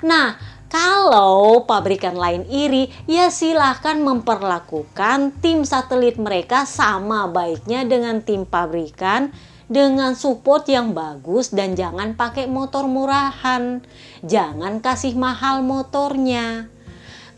Nah, 0.01 0.33
kalau 0.67 1.63
pabrikan 1.63 2.17
lain 2.17 2.43
iri, 2.49 2.91
ya 3.07 3.31
silahkan 3.31 4.01
memperlakukan 4.01 5.37
tim 5.39 5.63
satelit 5.63 6.19
mereka 6.19 6.67
sama 6.67 7.29
baiknya 7.29 7.87
dengan 7.87 8.19
tim 8.25 8.43
pabrikan 8.43 9.31
dengan 9.67 10.15
support 10.15 10.63
yang 10.71 10.95
bagus 10.95 11.51
dan 11.51 11.75
jangan 11.75 12.15
pakai 12.15 12.47
motor 12.47 12.87
murahan. 12.87 13.83
Jangan 14.23 14.79
kasih 14.79 15.13
mahal 15.19 15.63
motornya. 15.63 16.71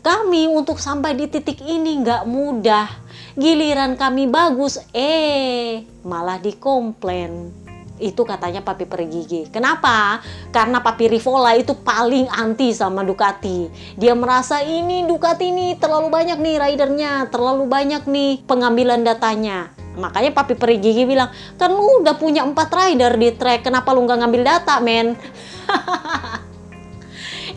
Kami 0.00 0.48
untuk 0.48 0.80
sampai 0.80 1.12
di 1.12 1.28
titik 1.28 1.60
ini 1.60 2.00
nggak 2.00 2.24
mudah. 2.24 2.88
Giliran 3.36 4.00
kami 4.00 4.26
bagus, 4.30 4.80
eh 4.96 5.84
malah 6.06 6.40
dikomplain. 6.40 7.52
Itu 8.00 8.24
katanya 8.24 8.64
Papi 8.64 8.88
Pergigi. 8.88 9.52
Kenapa? 9.52 10.24
Karena 10.48 10.80
Papi 10.80 11.04
Rivola 11.04 11.52
itu 11.52 11.76
paling 11.76 12.32
anti 12.32 12.72
sama 12.72 13.04
Ducati. 13.04 13.68
Dia 14.00 14.16
merasa 14.16 14.64
ini 14.64 15.04
Ducati 15.04 15.52
ini 15.52 15.76
terlalu 15.76 16.08
banyak 16.08 16.40
nih 16.40 16.56
ridernya, 16.56 17.28
terlalu 17.28 17.68
banyak 17.68 18.08
nih 18.08 18.40
pengambilan 18.48 19.04
datanya. 19.04 19.68
Makanya 20.00 20.32
Papi 20.32 20.56
Perigigi 20.56 21.04
bilang, 21.04 21.28
kan 21.60 21.68
lu 21.68 22.00
udah 22.00 22.16
punya 22.16 22.40
empat 22.40 22.72
rider 22.72 23.12
di 23.20 23.36
track, 23.36 23.68
kenapa 23.68 23.92
lu 23.92 24.08
nggak 24.08 24.18
ngambil 24.24 24.42
data, 24.42 24.80
men? 24.80 25.12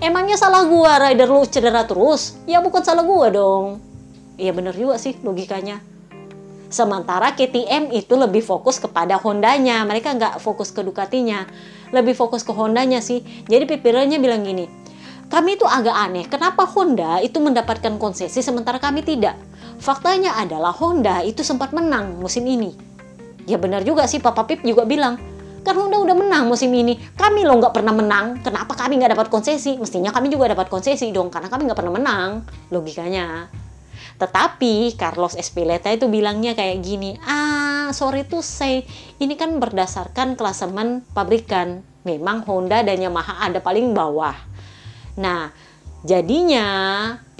Emangnya 0.03 0.35
salah 0.35 0.67
gua 0.67 0.99
rider 1.07 1.31
lu 1.31 1.47
cedera 1.47 1.87
terus? 1.87 2.35
Ya 2.43 2.59
bukan 2.59 2.83
salah 2.83 3.07
gua 3.07 3.31
dong. 3.31 3.79
Iya 4.35 4.51
bener 4.51 4.75
juga 4.75 4.99
sih 4.99 5.15
logikanya. 5.23 5.79
Sementara 6.73 7.37
KTM 7.37 7.93
itu 7.93 8.17
lebih 8.17 8.41
fokus 8.41 8.81
kepada 8.81 9.15
Hondanya, 9.21 9.85
mereka 9.85 10.11
nggak 10.11 10.41
fokus 10.41 10.73
ke 10.73 10.81
Ducatinya, 10.81 11.45
lebih 11.93 12.17
fokus 12.17 12.41
ke 12.41 12.49
Hondanya 12.49 12.97
sih. 12.97 13.21
Jadi 13.45 13.69
pipirannya 13.69 14.17
bilang 14.17 14.41
gini, 14.41 14.65
kami 15.33 15.57
itu 15.57 15.65
agak 15.65 15.97
aneh, 15.97 16.29
kenapa 16.29 16.61
Honda 16.69 17.17
itu 17.17 17.41
mendapatkan 17.41 17.97
konsesi 17.97 18.45
sementara 18.45 18.77
kami 18.77 19.01
tidak? 19.01 19.33
Faktanya 19.81 20.37
adalah 20.37 20.69
Honda 20.69 21.25
itu 21.25 21.41
sempat 21.41 21.73
menang 21.73 22.21
musim 22.21 22.45
ini. 22.45 22.69
Ya 23.49 23.57
benar 23.57 23.81
juga 23.81 24.05
sih 24.05 24.21
Papa 24.21 24.45
Pip 24.45 24.61
juga 24.61 24.85
bilang, 24.85 25.17
kan 25.65 25.73
Honda 25.73 25.97
udah 25.97 26.13
menang 26.13 26.45
musim 26.45 26.69
ini. 26.69 27.01
Kami 27.17 27.49
loh 27.49 27.57
nggak 27.57 27.73
pernah 27.73 27.97
menang. 27.97 28.45
Kenapa 28.45 28.77
kami 28.77 29.01
nggak 29.01 29.17
dapat 29.17 29.27
konsesi? 29.33 29.73
Mestinya 29.81 30.13
kami 30.13 30.29
juga 30.29 30.53
dapat 30.53 30.69
konsesi 30.69 31.09
dong, 31.09 31.33
karena 31.33 31.49
kami 31.49 31.65
nggak 31.65 31.79
pernah 31.81 31.93
menang. 31.97 32.29
Logikanya. 32.69 33.49
Tetapi 34.21 34.93
Carlos 35.01 35.33
Espeleta 35.33 35.89
itu 35.89 36.05
bilangnya 36.13 36.53
kayak 36.53 36.77
gini, 36.85 37.17
ah 37.25 37.89
sorry 37.89 38.21
to 38.29 38.45
say, 38.45 38.85
ini 39.17 39.33
kan 39.33 39.57
berdasarkan 39.57 40.37
klasemen 40.37 41.01
pabrikan. 41.17 41.81
Memang 42.05 42.45
Honda 42.45 42.85
dan 42.85 43.01
Yamaha 43.01 43.49
ada 43.49 43.57
paling 43.57 43.97
bawah. 43.97 44.52
Nah, 45.17 45.53
Jadinya 46.03 46.67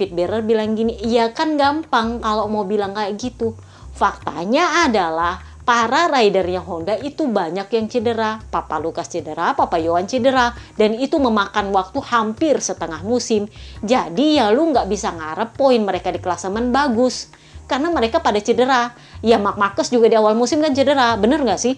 Pit 0.00 0.16
Bearer 0.16 0.40
bilang 0.40 0.72
gini, 0.72 0.96
iya 1.04 1.36
kan 1.36 1.60
gampang 1.60 2.24
kalau 2.24 2.48
mau 2.48 2.64
bilang 2.64 2.96
kayak 2.96 3.20
gitu. 3.20 3.52
Faktanya 3.92 4.88
adalah 4.88 5.36
para 5.68 6.08
ridernya 6.08 6.64
Honda 6.64 6.96
itu 6.96 7.28
banyak 7.28 7.68
yang 7.68 7.86
cedera. 7.92 8.40
Papa 8.48 8.80
Lukas 8.80 9.12
cedera, 9.12 9.52
Papa 9.52 9.76
Yohan 9.76 10.08
cedera. 10.08 10.56
Dan 10.80 10.96
itu 10.96 11.20
memakan 11.20 11.76
waktu 11.76 12.00
hampir 12.08 12.56
setengah 12.64 13.04
musim. 13.04 13.52
Jadi 13.84 14.40
ya 14.40 14.48
lu 14.48 14.72
nggak 14.72 14.88
bisa 14.88 15.12
ngarep 15.12 15.60
poin 15.60 15.84
mereka 15.84 16.08
di 16.08 16.24
klasemen 16.24 16.72
bagus. 16.72 17.28
Karena 17.68 17.92
mereka 17.92 18.24
pada 18.24 18.40
cedera. 18.40 18.96
Ya 19.20 19.36
Mark 19.36 19.60
Marcus 19.60 19.92
juga 19.92 20.08
di 20.08 20.16
awal 20.16 20.32
musim 20.40 20.64
kan 20.64 20.72
cedera. 20.72 21.20
Bener 21.20 21.44
nggak 21.44 21.60
sih? 21.60 21.76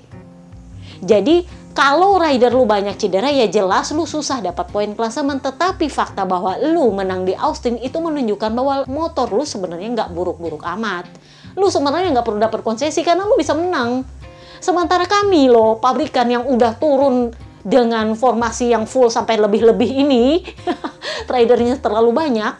Jadi 1.02 1.66
kalau 1.76 2.16
rider 2.16 2.56
lu 2.56 2.64
banyak 2.64 2.96
cedera 2.96 3.28
ya 3.28 3.44
jelas 3.52 3.92
lu 3.92 4.08
susah 4.08 4.40
dapat 4.40 4.72
poin 4.72 4.96
klasemen. 4.96 5.44
Tetapi 5.44 5.92
fakta 5.92 6.24
bahwa 6.24 6.56
lu 6.56 6.88
menang 6.88 7.28
di 7.28 7.36
Austin 7.36 7.76
itu 7.76 8.00
menunjukkan 8.00 8.50
bahwa 8.56 8.74
motor 8.88 9.28
lu 9.28 9.44
sebenarnya 9.44 9.92
nggak 9.92 10.10
buruk-buruk 10.16 10.64
amat. 10.64 11.04
Lu 11.52 11.68
sebenarnya 11.68 12.16
nggak 12.16 12.24
perlu 12.24 12.40
dapat 12.40 12.64
konsesi 12.64 13.04
karena 13.04 13.28
lu 13.28 13.36
bisa 13.36 13.52
menang. 13.52 14.08
Sementara 14.56 15.04
kami 15.04 15.52
loh 15.52 15.76
pabrikan 15.76 16.32
yang 16.32 16.48
udah 16.48 16.80
turun 16.80 17.36
dengan 17.60 18.16
formasi 18.16 18.72
yang 18.72 18.88
full 18.88 19.12
sampai 19.12 19.36
lebih-lebih 19.36 19.90
ini 20.00 20.40
ridernya 21.32 21.76
terlalu 21.82 22.14
banyak 22.14 22.54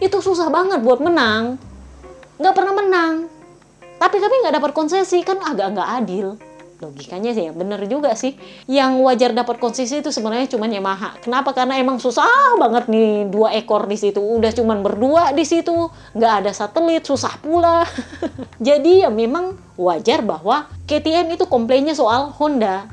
itu 0.00 0.24
susah 0.24 0.48
banget 0.48 0.80
buat 0.80 1.04
menang. 1.04 1.60
Nggak 2.40 2.54
pernah 2.56 2.74
menang. 2.80 3.14
Tapi 4.00 4.16
kami 4.16 4.34
nggak 4.40 4.56
dapat 4.56 4.72
konsesi 4.72 5.20
kan 5.20 5.36
agak 5.44 5.76
nggak 5.76 5.90
adil 6.00 6.40
logikanya 6.80 7.30
sih 7.34 7.50
ya 7.50 7.52
bener 7.52 7.84
juga 7.86 8.14
sih. 8.18 8.34
Yang 8.66 8.92
wajar 9.04 9.30
dapat 9.34 9.56
konsisi 9.62 10.00
itu 10.02 10.10
sebenarnya 10.10 10.50
cuma 10.50 10.66
Yamaha. 10.66 11.18
Kenapa? 11.22 11.54
Karena 11.54 11.78
emang 11.78 12.00
susah 12.02 12.58
banget 12.58 12.90
nih 12.90 13.28
dua 13.30 13.54
ekor 13.54 13.86
di 13.86 13.98
situ. 13.98 14.18
Udah 14.18 14.50
cuman 14.50 14.82
berdua 14.82 15.30
di 15.30 15.46
situ. 15.46 15.90
Nggak 16.16 16.32
ada 16.44 16.50
satelit 16.50 17.06
susah 17.06 17.38
pula. 17.38 17.86
Jadi 18.66 19.06
ya 19.06 19.10
memang 19.12 19.54
wajar 19.78 20.22
bahwa 20.24 20.66
KTM 20.88 21.34
itu 21.34 21.46
komplainnya 21.46 21.94
soal 21.94 22.34
Honda. 22.34 22.86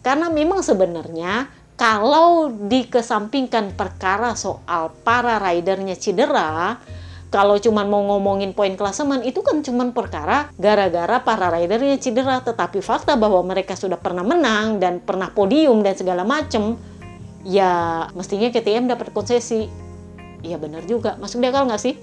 Karena 0.00 0.30
memang 0.30 0.62
sebenarnya 0.62 1.50
kalau 1.76 2.48
dikesampingkan 2.48 3.76
perkara 3.76 4.32
soal 4.32 4.88
para 5.04 5.36
ridernya 5.36 5.92
cedera 5.92 6.80
kalau 7.36 7.60
cuma 7.60 7.84
mau 7.84 8.00
ngomongin 8.00 8.56
poin 8.56 8.72
klasemen 8.80 9.20
itu 9.20 9.44
kan 9.44 9.60
cuma 9.60 9.84
perkara 9.92 10.48
gara-gara 10.56 11.20
para 11.20 11.52
ridernya 11.52 12.00
cedera. 12.00 12.40
Tetapi 12.40 12.80
fakta 12.80 13.12
bahwa 13.12 13.44
mereka 13.44 13.76
sudah 13.76 14.00
pernah 14.00 14.24
menang 14.24 14.80
dan 14.80 15.04
pernah 15.04 15.28
podium 15.28 15.84
dan 15.84 15.92
segala 15.92 16.24
macem 16.24 16.80
ya 17.44 18.08
mestinya 18.16 18.48
KTM 18.48 18.88
dapat 18.88 19.12
konsesi. 19.12 19.68
Iya 20.40 20.56
benar 20.56 20.88
juga. 20.88 21.20
Masuk 21.20 21.44
di 21.44 21.52
akal 21.52 21.68
nggak 21.68 21.82
sih? 21.84 22.00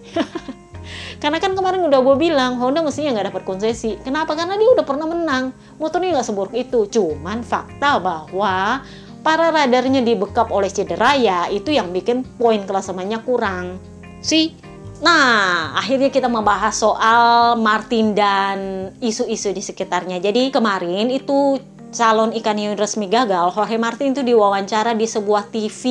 Karena 1.21 1.41
kan 1.41 1.57
kemarin 1.57 1.81
udah 1.81 1.97
gue 2.05 2.15
bilang 2.21 2.61
Honda 2.61 2.85
mestinya 2.85 3.17
nggak 3.17 3.33
dapat 3.33 3.41
konsesi. 3.41 3.97
Kenapa? 4.05 4.37
Karena 4.37 4.53
dia 4.53 4.69
udah 4.69 4.85
pernah 4.85 5.09
menang. 5.09 5.49
Motornya 5.81 6.21
nggak 6.21 6.29
seburuk 6.29 6.53
itu. 6.53 6.85
Cuman 6.93 7.41
fakta 7.41 7.97
bahwa 7.97 8.85
para 9.25 9.49
ridernya 9.49 10.05
dibekap 10.05 10.53
oleh 10.53 10.69
cedera 10.69 11.17
ya 11.17 11.49
itu 11.49 11.73
yang 11.73 11.89
bikin 11.89 12.21
poin 12.37 12.61
klasemennya 12.69 13.25
kurang. 13.25 13.81
Sih 14.21 14.62
Nah, 15.01 15.73
akhirnya 15.73 16.13
kita 16.13 16.29
membahas 16.29 16.75
soal 16.77 17.57
Martin 17.57 18.13
dan 18.13 18.89
isu-isu 19.01 19.49
di 19.49 19.63
sekitarnya. 19.63 20.21
Jadi 20.21 20.53
kemarin 20.53 21.09
itu 21.09 21.57
calon 21.93 22.33
ikan 22.33 22.57
hiu 22.57 22.73
resmi 22.73 23.05
gagal, 23.05 23.53
Jorge 23.53 23.77
Martin 23.77 24.11
itu 24.17 24.25
diwawancara 24.25 24.97
di 24.97 25.05
sebuah 25.05 25.49
TV 25.53 25.81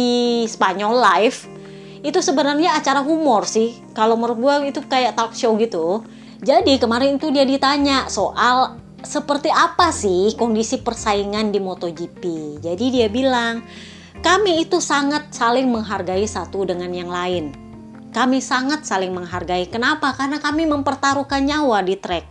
Spanyol 0.50 0.98
live 0.98 1.38
itu 2.02 2.18
sebenarnya 2.18 2.74
acara 2.74 2.98
humor 3.00 3.46
sih. 3.46 3.78
Kalau 3.94 4.18
menurut 4.18 4.38
gue 4.42 4.74
itu 4.74 4.80
kayak 4.82 5.14
talk 5.14 5.32
show 5.38 5.54
gitu. 5.54 6.02
Jadi 6.42 6.82
kemarin 6.82 7.14
itu 7.22 7.30
dia 7.30 7.46
ditanya 7.46 8.10
soal 8.10 8.74
seperti 9.02 9.46
apa 9.50 9.94
sih 9.94 10.34
kondisi 10.34 10.82
persaingan 10.82 11.54
di 11.54 11.62
MotoGP. 11.62 12.22
Jadi 12.58 12.84
dia 12.90 13.06
bilang, 13.06 13.62
kami 14.18 14.66
itu 14.66 14.82
sangat 14.82 15.30
saling 15.30 15.70
menghargai 15.70 16.26
satu 16.26 16.66
dengan 16.66 16.90
yang 16.90 17.06
lain. 17.06 17.61
Kami 18.12 18.44
sangat 18.44 18.84
saling 18.84 19.10
menghargai. 19.10 19.66
Kenapa? 19.72 20.12
Karena 20.12 20.36
kami 20.38 20.68
mempertaruhkan 20.68 21.42
nyawa 21.48 21.80
di 21.80 21.96
trek. 21.96 22.28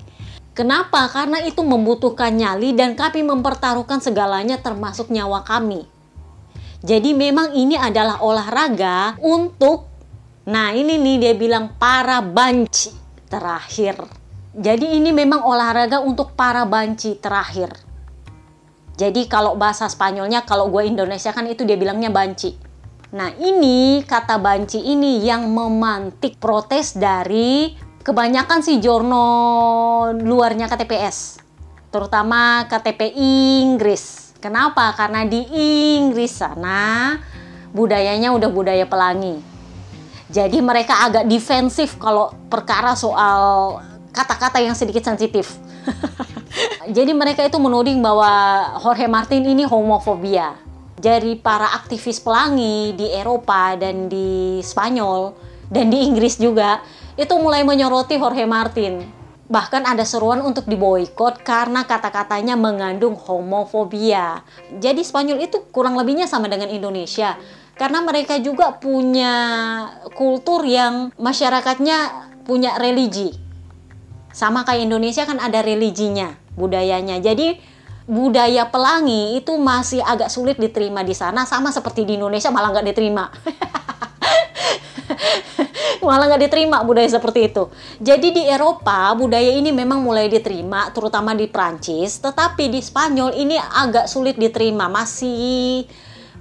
Kenapa? 0.54 1.10
Karena 1.10 1.41
itu 1.41 1.65
membutuhkan 1.65 2.30
nyali 2.32 2.78
dan 2.78 2.94
kami 2.94 3.26
mempertaruhkan 3.26 3.98
segalanya 3.98 4.62
termasuk 4.62 5.10
nyawa 5.10 5.41
kami. 5.41 5.89
Jadi 6.86 7.17
memang 7.17 7.58
ini 7.58 7.78
adalah 7.78 8.22
olahraga 8.22 9.17
untuk 9.22 9.91
Nah 10.41 10.74
ini 10.74 10.98
nih 10.98 11.17
dia 11.22 11.34
bilang 11.38 11.78
para 11.78 12.17
banci 12.17 12.89
terakhir. 13.30 13.94
Jadi 14.58 14.98
ini 14.98 15.13
memang 15.13 15.46
olahraga 15.46 16.02
untuk 16.02 16.34
para 16.34 16.65
banci 16.65 17.13
terakhir. 17.22 17.70
Jadi 18.98 19.30
kalau 19.30 19.54
bahasa 19.54 19.86
Spanyolnya, 19.86 20.41
kalau 20.44 20.67
gue 20.74 20.89
Indonesia 20.89 21.30
kan 21.30 21.46
itu 21.46 21.62
dia 21.62 21.78
bilangnya 21.78 22.10
banci. 22.10 22.58
Nah 23.12 23.36
ini 23.36 24.08
kata 24.08 24.39
banci 24.39 24.80
ini 24.80 25.19
yang 25.19 25.52
memantik 25.52 26.39
protes 26.39 26.95
dari 26.95 27.76
kebanyakan 28.08 28.63
sih 28.63 28.80
jorno 28.80 29.28
luarnya 30.15 30.71
KTPS. 30.71 31.43
Terutama 31.91 32.63
KTP 32.71 33.12
Inggris. 33.19 34.32
Kenapa? 34.39 34.95
Karena 34.95 35.28
di 35.28 35.43
Inggris 35.43 36.39
sana 36.39 37.19
budayanya 37.76 38.32
udah 38.32 38.47
budaya 38.47 38.88
pelangi. 38.88 39.43
Jadi 40.32 40.63
mereka 40.63 41.04
agak 41.04 41.28
defensif 41.28 42.00
kalau 42.00 42.32
perkara 42.47 42.95
soal 42.95 43.84
kata-kata 44.15 44.63
yang 44.63 44.71
sedikit 44.71 45.04
sensitif. 45.04 45.60
Jadi 46.95 47.12
mereka 47.12 47.43
itu 47.43 47.60
menuding 47.60 48.00
bahwa 48.00 48.32
Jorge 48.80 49.12
Martin 49.12 49.43
ini 49.43 49.67
homofobia. 49.67 50.70
Dari 51.01 51.33
para 51.33 51.73
aktivis 51.73 52.21
pelangi 52.21 52.93
di 52.93 53.09
Eropa 53.09 53.73
dan 53.73 54.05
di 54.05 54.61
Spanyol 54.61 55.33
dan 55.73 55.89
di 55.89 56.05
Inggris 56.05 56.37
juga 56.37 56.77
itu 57.17 57.33
mulai 57.41 57.65
menyoroti 57.65 58.21
Jorge 58.21 58.45
Martin. 58.45 59.01
Bahkan 59.49 59.83
ada 59.83 60.05
seruan 60.05 60.45
untuk 60.45 60.69
diboykot 60.69 61.41
karena 61.41 61.89
kata-katanya 61.89 62.53
mengandung 62.53 63.17
homofobia. 63.17 64.45
Jadi 64.77 65.01
Spanyol 65.01 65.41
itu 65.41 65.65
kurang 65.73 65.97
lebihnya 65.97 66.29
sama 66.29 66.45
dengan 66.45 66.69
Indonesia 66.69 67.33
karena 67.73 68.05
mereka 68.05 68.37
juga 68.37 68.77
punya 68.77 69.33
kultur 70.13 70.61
yang 70.69 71.09
masyarakatnya 71.17 72.29
punya 72.45 72.77
religi 72.77 73.41
sama 74.31 74.63
kayak 74.63 74.87
Indonesia 74.87 75.27
kan 75.27 75.37
ada 75.39 75.59
religinya, 75.59 76.39
budayanya. 76.55 77.19
Jadi 77.19 77.59
budaya 78.09 78.65
pelangi 78.69 79.37
itu 79.37 79.53
masih 79.57 80.01
agak 80.01 80.29
sulit 80.33 80.57
diterima 80.57 81.05
di 81.05 81.13
sana 81.13 81.45
sama 81.45 81.69
seperti 81.69 82.05
di 82.05 82.17
Indonesia 82.17 82.49
malah 82.49 82.73
nggak 82.73 82.87
diterima. 82.93 83.25
malah 86.01 86.33
nggak 86.33 86.49
diterima 86.49 86.81
budaya 86.81 87.05
seperti 87.05 87.53
itu. 87.53 87.69
Jadi 88.01 88.33
di 88.33 88.43
Eropa 88.49 89.13
budaya 89.13 89.53
ini 89.53 89.69
memang 89.69 90.01
mulai 90.01 90.27
diterima, 90.27 90.89
terutama 90.89 91.37
di 91.37 91.45
Prancis. 91.45 92.17
Tetapi 92.17 92.73
di 92.73 92.81
Spanyol 92.81 93.37
ini 93.37 93.55
agak 93.57 94.09
sulit 94.09 94.35
diterima, 94.35 94.89
masih 94.89 95.85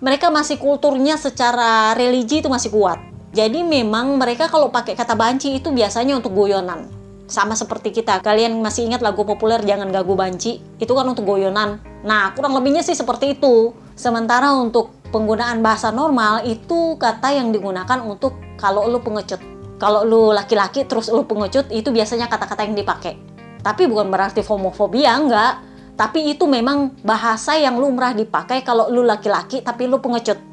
mereka 0.00 0.32
masih 0.32 0.56
kulturnya 0.56 1.20
secara 1.20 1.92
religi 1.92 2.40
itu 2.40 2.48
masih 2.48 2.72
kuat. 2.72 2.98
Jadi 3.30 3.62
memang 3.62 4.16
mereka 4.18 4.50
kalau 4.50 4.72
pakai 4.72 4.96
kata 4.98 5.14
banci 5.14 5.60
itu 5.60 5.70
biasanya 5.70 6.18
untuk 6.18 6.34
goyonan 6.34 6.99
sama 7.30 7.54
seperti 7.54 7.94
kita. 7.94 8.18
Kalian 8.20 8.58
masih 8.58 8.90
ingat 8.90 9.00
lagu 9.00 9.22
populer 9.22 9.62
Jangan 9.62 9.88
Gagu 9.88 10.18
Banci? 10.18 10.58
Itu 10.82 10.92
kan 10.98 11.06
untuk 11.06 11.24
goyonan. 11.24 11.78
Nah, 12.02 12.34
kurang 12.34 12.52
lebihnya 12.58 12.82
sih 12.82 12.98
seperti 12.98 13.38
itu. 13.38 13.72
Sementara 13.94 14.52
untuk 14.58 15.00
penggunaan 15.14 15.62
bahasa 15.62 15.94
normal 15.94 16.42
itu 16.44 16.98
kata 16.98 17.30
yang 17.30 17.54
digunakan 17.54 18.02
untuk 18.02 18.34
kalau 18.58 18.90
lu 18.90 18.98
pengecut. 18.98 19.38
Kalau 19.80 20.04
lu 20.04 20.34
laki-laki 20.34 20.84
terus 20.84 21.08
lu 21.08 21.24
pengecut 21.24 21.70
itu 21.72 21.88
biasanya 21.88 22.28
kata-kata 22.28 22.68
yang 22.68 22.76
dipakai. 22.76 23.16
Tapi 23.60 23.88
bukan 23.88 24.10
berarti 24.10 24.44
homofobia, 24.44 25.16
enggak. 25.16 25.62
Tapi 25.96 26.32
itu 26.32 26.48
memang 26.48 26.96
bahasa 27.04 27.60
yang 27.60 27.76
lumrah 27.76 28.16
dipakai 28.16 28.64
kalau 28.64 28.88
lu 28.88 29.04
laki-laki 29.04 29.60
tapi 29.60 29.84
lu 29.84 30.00
pengecut. 30.00 30.49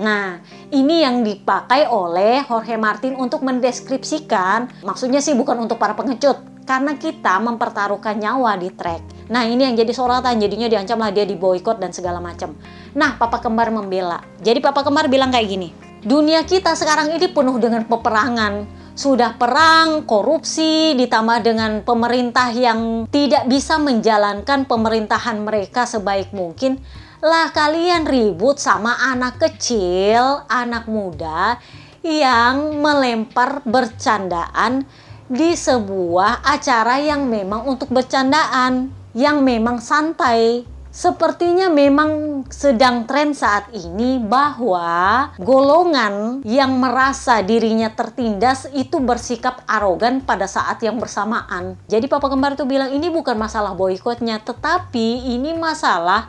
Nah, 0.00 0.40
ini 0.72 1.04
yang 1.04 1.20
dipakai 1.20 1.84
oleh 1.84 2.40
Jorge 2.48 2.80
Martin 2.80 3.20
untuk 3.20 3.44
mendeskripsikan, 3.44 4.80
maksudnya 4.80 5.20
sih 5.20 5.36
bukan 5.36 5.60
untuk 5.60 5.76
para 5.76 5.92
pengecut, 5.92 6.64
karena 6.64 6.96
kita 6.96 7.36
mempertaruhkan 7.36 8.16
nyawa 8.16 8.56
di 8.56 8.72
trek. 8.72 9.04
Nah, 9.28 9.44
ini 9.44 9.68
yang 9.68 9.76
jadi 9.76 9.92
sorotan, 9.92 10.40
jadinya 10.40 10.72
diancam 10.72 11.04
lah 11.04 11.12
dia 11.12 11.28
diboykot 11.28 11.76
dan 11.76 11.92
segala 11.92 12.16
macam. 12.16 12.56
Nah, 12.96 13.20
Papa 13.20 13.44
Kembar 13.44 13.68
membela. 13.68 14.24
Jadi 14.40 14.64
Papa 14.64 14.80
Kembar 14.80 15.12
bilang 15.12 15.28
kayak 15.28 15.46
gini, 15.52 15.68
dunia 16.00 16.48
kita 16.48 16.72
sekarang 16.72 17.12
ini 17.12 17.28
penuh 17.28 17.60
dengan 17.60 17.84
peperangan, 17.84 18.64
sudah 18.96 19.36
perang, 19.36 20.08
korupsi, 20.08 20.96
ditambah 20.96 21.44
dengan 21.44 21.80
pemerintah 21.84 22.50
yang 22.56 23.04
tidak 23.12 23.48
bisa 23.48 23.76
menjalankan 23.76 24.64
pemerintahan 24.64 25.40
mereka 25.40 25.84
sebaik 25.84 26.32
mungkin 26.32 26.80
lah 27.20 27.52
kalian 27.52 28.08
ribut 28.08 28.56
sama 28.56 28.96
anak 29.12 29.36
kecil, 29.36 30.40
anak 30.48 30.88
muda 30.88 31.60
yang 32.00 32.80
melempar 32.80 33.60
bercandaan 33.68 34.88
di 35.28 35.52
sebuah 35.52 36.40
acara 36.40 36.96
yang 36.96 37.28
memang 37.28 37.68
untuk 37.68 37.92
bercandaan, 37.92 38.88
yang 39.12 39.44
memang 39.44 39.84
santai. 39.84 40.64
Sepertinya 40.90 41.70
memang 41.70 42.42
sedang 42.50 43.06
tren 43.06 43.30
saat 43.30 43.70
ini 43.70 44.18
bahwa 44.18 45.30
golongan 45.38 46.42
yang 46.42 46.82
merasa 46.82 47.46
dirinya 47.46 47.94
tertindas 47.94 48.66
itu 48.74 48.98
bersikap 48.98 49.62
arogan 49.70 50.18
pada 50.18 50.50
saat 50.50 50.82
yang 50.82 50.98
bersamaan. 50.98 51.78
Jadi 51.86 52.10
Papa 52.10 52.26
Kembar 52.26 52.58
itu 52.58 52.66
bilang 52.66 52.90
ini 52.90 53.06
bukan 53.06 53.38
masalah 53.38 53.78
boikotnya, 53.78 54.42
tetapi 54.42 55.30
ini 55.30 55.54
masalah 55.54 56.26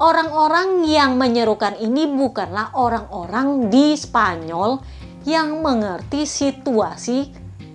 Orang-orang 0.00 0.88
yang 0.88 1.20
menyerukan 1.20 1.76
ini 1.76 2.08
bukanlah 2.08 2.72
orang-orang 2.72 3.68
di 3.68 3.92
Spanyol 3.92 4.80
yang 5.28 5.60
mengerti 5.60 6.24
situasi 6.24 7.28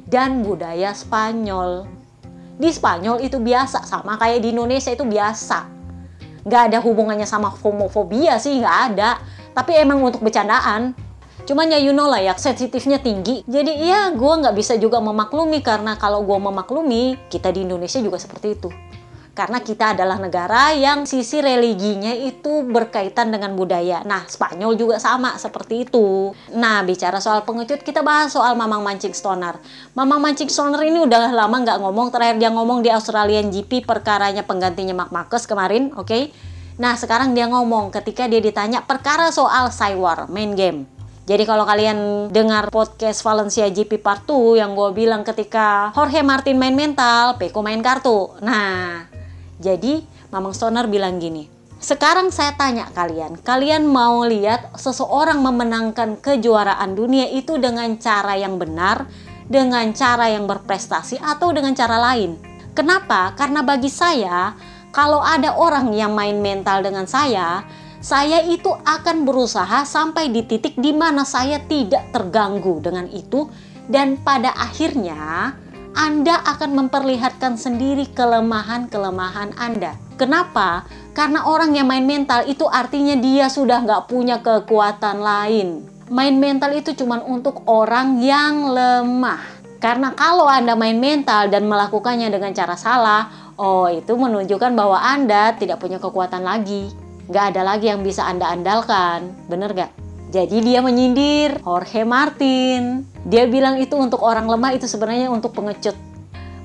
dan 0.10 0.42
budaya 0.42 0.90
Spanyol. 0.98 1.86
Di 2.58 2.74
Spanyol 2.74 3.22
itu 3.22 3.38
biasa, 3.38 3.86
sama 3.86 4.18
kayak 4.18 4.42
di 4.42 4.58
Indonesia 4.58 4.90
itu 4.90 5.06
biasa. 5.06 5.70
Gak 6.50 6.74
ada 6.74 6.82
hubungannya 6.82 7.30
sama 7.30 7.54
homofobia 7.62 8.42
sih, 8.42 8.58
gak 8.58 8.98
ada. 8.98 9.22
Tapi 9.54 9.78
emang 9.78 10.02
untuk 10.02 10.26
bercandaan. 10.26 10.98
Cuman 11.46 11.70
ya 11.70 11.78
you 11.78 11.94
know 11.94 12.10
lah 12.10 12.26
ya, 12.26 12.34
sensitifnya 12.34 12.98
tinggi. 12.98 13.46
Jadi 13.46 13.86
iya 13.86 14.10
gue 14.10 14.34
nggak 14.42 14.58
bisa 14.58 14.74
juga 14.82 14.98
memaklumi 14.98 15.62
karena 15.62 15.94
kalau 15.94 16.26
gue 16.26 16.42
memaklumi, 16.42 17.30
kita 17.30 17.54
di 17.54 17.70
Indonesia 17.70 18.02
juga 18.02 18.18
seperti 18.18 18.58
itu 18.58 18.74
karena 19.36 19.60
kita 19.60 19.92
adalah 19.92 20.16
negara 20.16 20.72
yang 20.72 21.04
sisi 21.04 21.44
religinya 21.44 22.16
itu 22.16 22.64
berkaitan 22.64 23.36
dengan 23.36 23.52
budaya. 23.52 24.00
Nah, 24.08 24.24
Spanyol 24.24 24.80
juga 24.80 24.96
sama 24.96 25.36
seperti 25.36 25.84
itu. 25.84 26.32
Nah, 26.56 26.80
bicara 26.88 27.20
soal 27.20 27.44
pengecut, 27.44 27.84
kita 27.84 28.00
bahas 28.00 28.32
soal 28.32 28.56
Mamang 28.56 28.80
Mancing 28.80 29.12
Stoner. 29.12 29.60
Mamang 29.92 30.24
Mancing 30.24 30.48
Stoner 30.48 30.80
ini 30.88 31.04
udah 31.04 31.36
lama 31.36 31.52
nggak 31.68 31.84
ngomong, 31.84 32.16
terakhir 32.16 32.40
dia 32.40 32.48
ngomong 32.48 32.80
di 32.80 32.88
Australian 32.88 33.52
GP 33.52 33.84
perkaranya 33.84 34.48
penggantinya 34.48 34.96
Mark 34.96 35.12
Marcus 35.12 35.44
kemarin, 35.44 35.92
oke? 36.00 36.08
Okay? 36.08 36.32
Nah, 36.80 36.96
sekarang 36.96 37.36
dia 37.36 37.52
ngomong 37.52 37.92
ketika 37.92 38.32
dia 38.32 38.40
ditanya 38.40 38.88
perkara 38.88 39.36
soal 39.36 39.68
Cywar, 39.68 40.32
main 40.32 40.56
game. 40.56 40.88
Jadi 41.26 41.44
kalau 41.44 41.66
kalian 41.66 42.30
dengar 42.30 42.70
podcast 42.70 43.26
Valencia 43.26 43.66
GP 43.66 43.98
Part 43.98 44.30
2 44.30 44.62
yang 44.62 44.78
gue 44.78 44.94
bilang 44.94 45.26
ketika 45.26 45.90
Jorge 45.98 46.22
Martin 46.22 46.62
main 46.62 46.78
mental, 46.78 47.42
Peko 47.42 47.66
main 47.66 47.82
kartu. 47.82 48.30
Nah, 48.46 49.10
jadi 49.60 50.04
Mamang 50.34 50.52
Stoner 50.52 50.88
bilang 50.92 51.16
gini, 51.22 51.48
sekarang 51.80 52.34
saya 52.34 52.58
tanya 52.58 52.90
kalian, 52.92 53.40
kalian 53.40 53.88
mau 53.88 54.26
lihat 54.26 54.76
seseorang 54.76 55.40
memenangkan 55.40 56.20
kejuaraan 56.20 56.98
dunia 56.98 57.30
itu 57.32 57.56
dengan 57.62 57.96
cara 58.02 58.36
yang 58.36 58.60
benar, 58.60 59.08
dengan 59.46 59.94
cara 59.96 60.28
yang 60.34 60.50
berprestasi 60.50 61.22
atau 61.22 61.54
dengan 61.56 61.72
cara 61.78 61.96
lain? 62.02 62.36
Kenapa? 62.76 63.32
Karena 63.40 63.64
bagi 63.64 63.88
saya, 63.88 64.58
kalau 64.92 65.24
ada 65.24 65.56
orang 65.56 65.96
yang 65.96 66.12
main 66.12 66.42
mental 66.44 66.84
dengan 66.84 67.08
saya, 67.08 67.64
saya 68.04 68.44
itu 68.44 68.70
akan 68.70 69.24
berusaha 69.24 69.82
sampai 69.88 70.30
di 70.30 70.44
titik 70.44 70.76
di 70.76 70.92
mana 70.92 71.24
saya 71.24 71.58
tidak 71.64 72.12
terganggu 72.12 72.78
dengan 72.84 73.08
itu 73.10 73.50
dan 73.90 74.18
pada 74.22 74.54
akhirnya 74.54 75.54
anda 75.96 76.44
akan 76.44 76.76
memperlihatkan 76.76 77.56
sendiri 77.56 78.12
kelemahan-kelemahan 78.12 79.56
Anda. 79.56 79.96
Kenapa? 80.20 80.84
Karena 81.16 81.48
orang 81.48 81.72
yang 81.72 81.88
main 81.88 82.04
mental 82.04 82.44
itu 82.52 82.68
artinya 82.68 83.16
dia 83.16 83.48
sudah 83.48 83.80
nggak 83.80 84.12
punya 84.12 84.44
kekuatan 84.44 85.24
lain. 85.24 85.68
main 86.06 86.38
mental 86.38 86.70
itu 86.78 86.94
cuma 86.94 87.18
untuk 87.26 87.66
orang 87.66 88.22
yang 88.22 88.70
lemah. 88.76 89.42
Karena 89.82 90.14
kalau 90.14 90.46
Anda 90.46 90.78
main 90.78 91.00
mental 91.02 91.50
dan 91.50 91.66
melakukannya 91.66 92.30
dengan 92.30 92.54
cara 92.54 92.78
salah, 92.78 93.56
oh 93.58 93.90
itu 93.90 94.14
menunjukkan 94.14 94.76
bahwa 94.78 95.02
Anda 95.02 95.58
tidak 95.58 95.82
punya 95.82 95.98
kekuatan 95.98 96.46
lagi. 96.46 96.92
Gak 97.32 97.56
ada 97.56 97.66
lagi 97.66 97.90
yang 97.90 98.06
bisa 98.06 98.22
Anda 98.28 98.54
andalkan, 98.54 99.34
bener 99.50 99.74
gak? 99.74 100.05
Jadi 100.36 100.68
dia 100.68 100.84
menyindir 100.84 101.64
Jorge 101.64 102.04
Martin. 102.04 103.08
Dia 103.24 103.48
bilang 103.48 103.80
itu 103.80 103.96
untuk 103.96 104.20
orang 104.20 104.44
lemah 104.44 104.76
itu 104.76 104.84
sebenarnya 104.84 105.32
untuk 105.32 105.56
pengecut. 105.56 105.96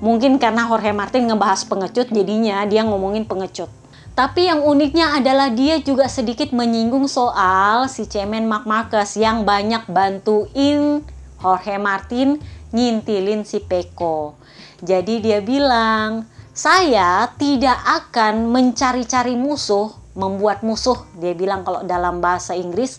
Mungkin 0.03 0.43
karena 0.43 0.67
Jorge 0.67 0.91
Martin 0.91 1.31
ngebahas 1.31 1.63
pengecut 1.71 2.11
jadinya 2.11 2.67
dia 2.67 2.83
ngomongin 2.83 3.31
pengecut. 3.31 3.71
Tapi 4.19 4.51
yang 4.51 4.67
uniknya 4.67 5.23
adalah 5.23 5.55
dia 5.55 5.79
juga 5.79 6.11
sedikit 6.11 6.51
menyinggung 6.51 7.07
soal 7.07 7.87
si 7.87 8.11
cemen 8.11 8.51
Mark 8.51 8.67
Marcus 8.67 9.15
yang 9.15 9.47
banyak 9.47 9.87
bantuin 9.87 11.07
Jorge 11.39 11.79
Martin 11.79 12.43
nyintilin 12.75 13.47
si 13.47 13.63
Peko. 13.63 14.35
Jadi 14.83 15.23
dia 15.23 15.39
bilang, 15.39 16.27
saya 16.51 17.31
tidak 17.39 17.79
akan 17.87 18.51
mencari-cari 18.51 19.39
musuh, 19.39 19.95
membuat 20.19 20.67
musuh. 20.67 21.07
Dia 21.23 21.39
bilang 21.39 21.63
kalau 21.63 21.87
dalam 21.87 22.19
bahasa 22.19 22.59
Inggris, 22.59 22.99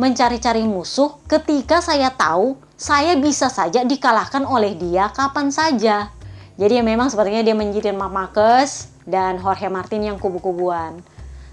mencari-cari 0.00 0.64
musuh 0.64 1.20
ketika 1.28 1.84
saya 1.84 2.12
tahu 2.12 2.56
saya 2.76 3.14
bisa 3.14 3.46
saja 3.46 3.86
dikalahkan 3.86 4.42
oleh 4.42 4.74
dia 4.74 5.12
kapan 5.14 5.54
saja. 5.54 6.10
Jadi 6.58 6.82
memang 6.82 7.08
sepertinya 7.08 7.40
dia 7.40 7.54
Mark 7.94 8.12
Marcus 8.12 8.92
dan 9.06 9.38
Jorge 9.38 9.70
Martin 9.70 10.02
yang 10.12 10.18
kubu-kubuan. 10.18 11.00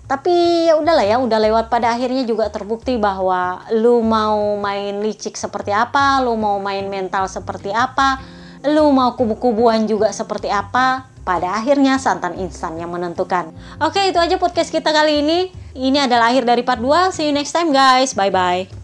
Tapi 0.10 0.66
ya 0.66 0.74
udahlah 0.74 1.06
ya, 1.06 1.22
udah 1.22 1.38
lewat 1.38 1.66
pada 1.70 1.94
akhirnya 1.94 2.26
juga 2.26 2.50
terbukti 2.50 2.98
bahwa 2.98 3.62
lu 3.78 4.02
mau 4.02 4.58
main 4.58 5.06
licik 5.06 5.38
seperti 5.38 5.70
apa, 5.70 6.18
lu 6.26 6.34
mau 6.34 6.58
main 6.58 6.90
mental 6.90 7.30
seperti 7.30 7.70
apa, 7.70 8.18
lu 8.66 8.90
mau 8.90 9.14
kubu-kubuan 9.14 9.86
juga 9.86 10.10
seperti 10.10 10.50
apa, 10.50 11.06
pada 11.30 11.62
akhirnya 11.62 12.02
santan 12.02 12.34
instan 12.42 12.74
yang 12.82 12.90
menentukan. 12.90 13.54
Oke, 13.78 14.10
itu 14.10 14.18
aja 14.18 14.42
podcast 14.42 14.74
kita 14.74 14.90
kali 14.90 15.22
ini. 15.22 15.54
Ini 15.78 16.10
adalah 16.10 16.34
akhir 16.34 16.50
dari 16.50 16.66
part 16.66 16.82
2. 16.82 17.14
See 17.14 17.30
you 17.30 17.34
next 17.38 17.54
time 17.54 17.70
guys. 17.70 18.18
Bye-bye. 18.18 18.79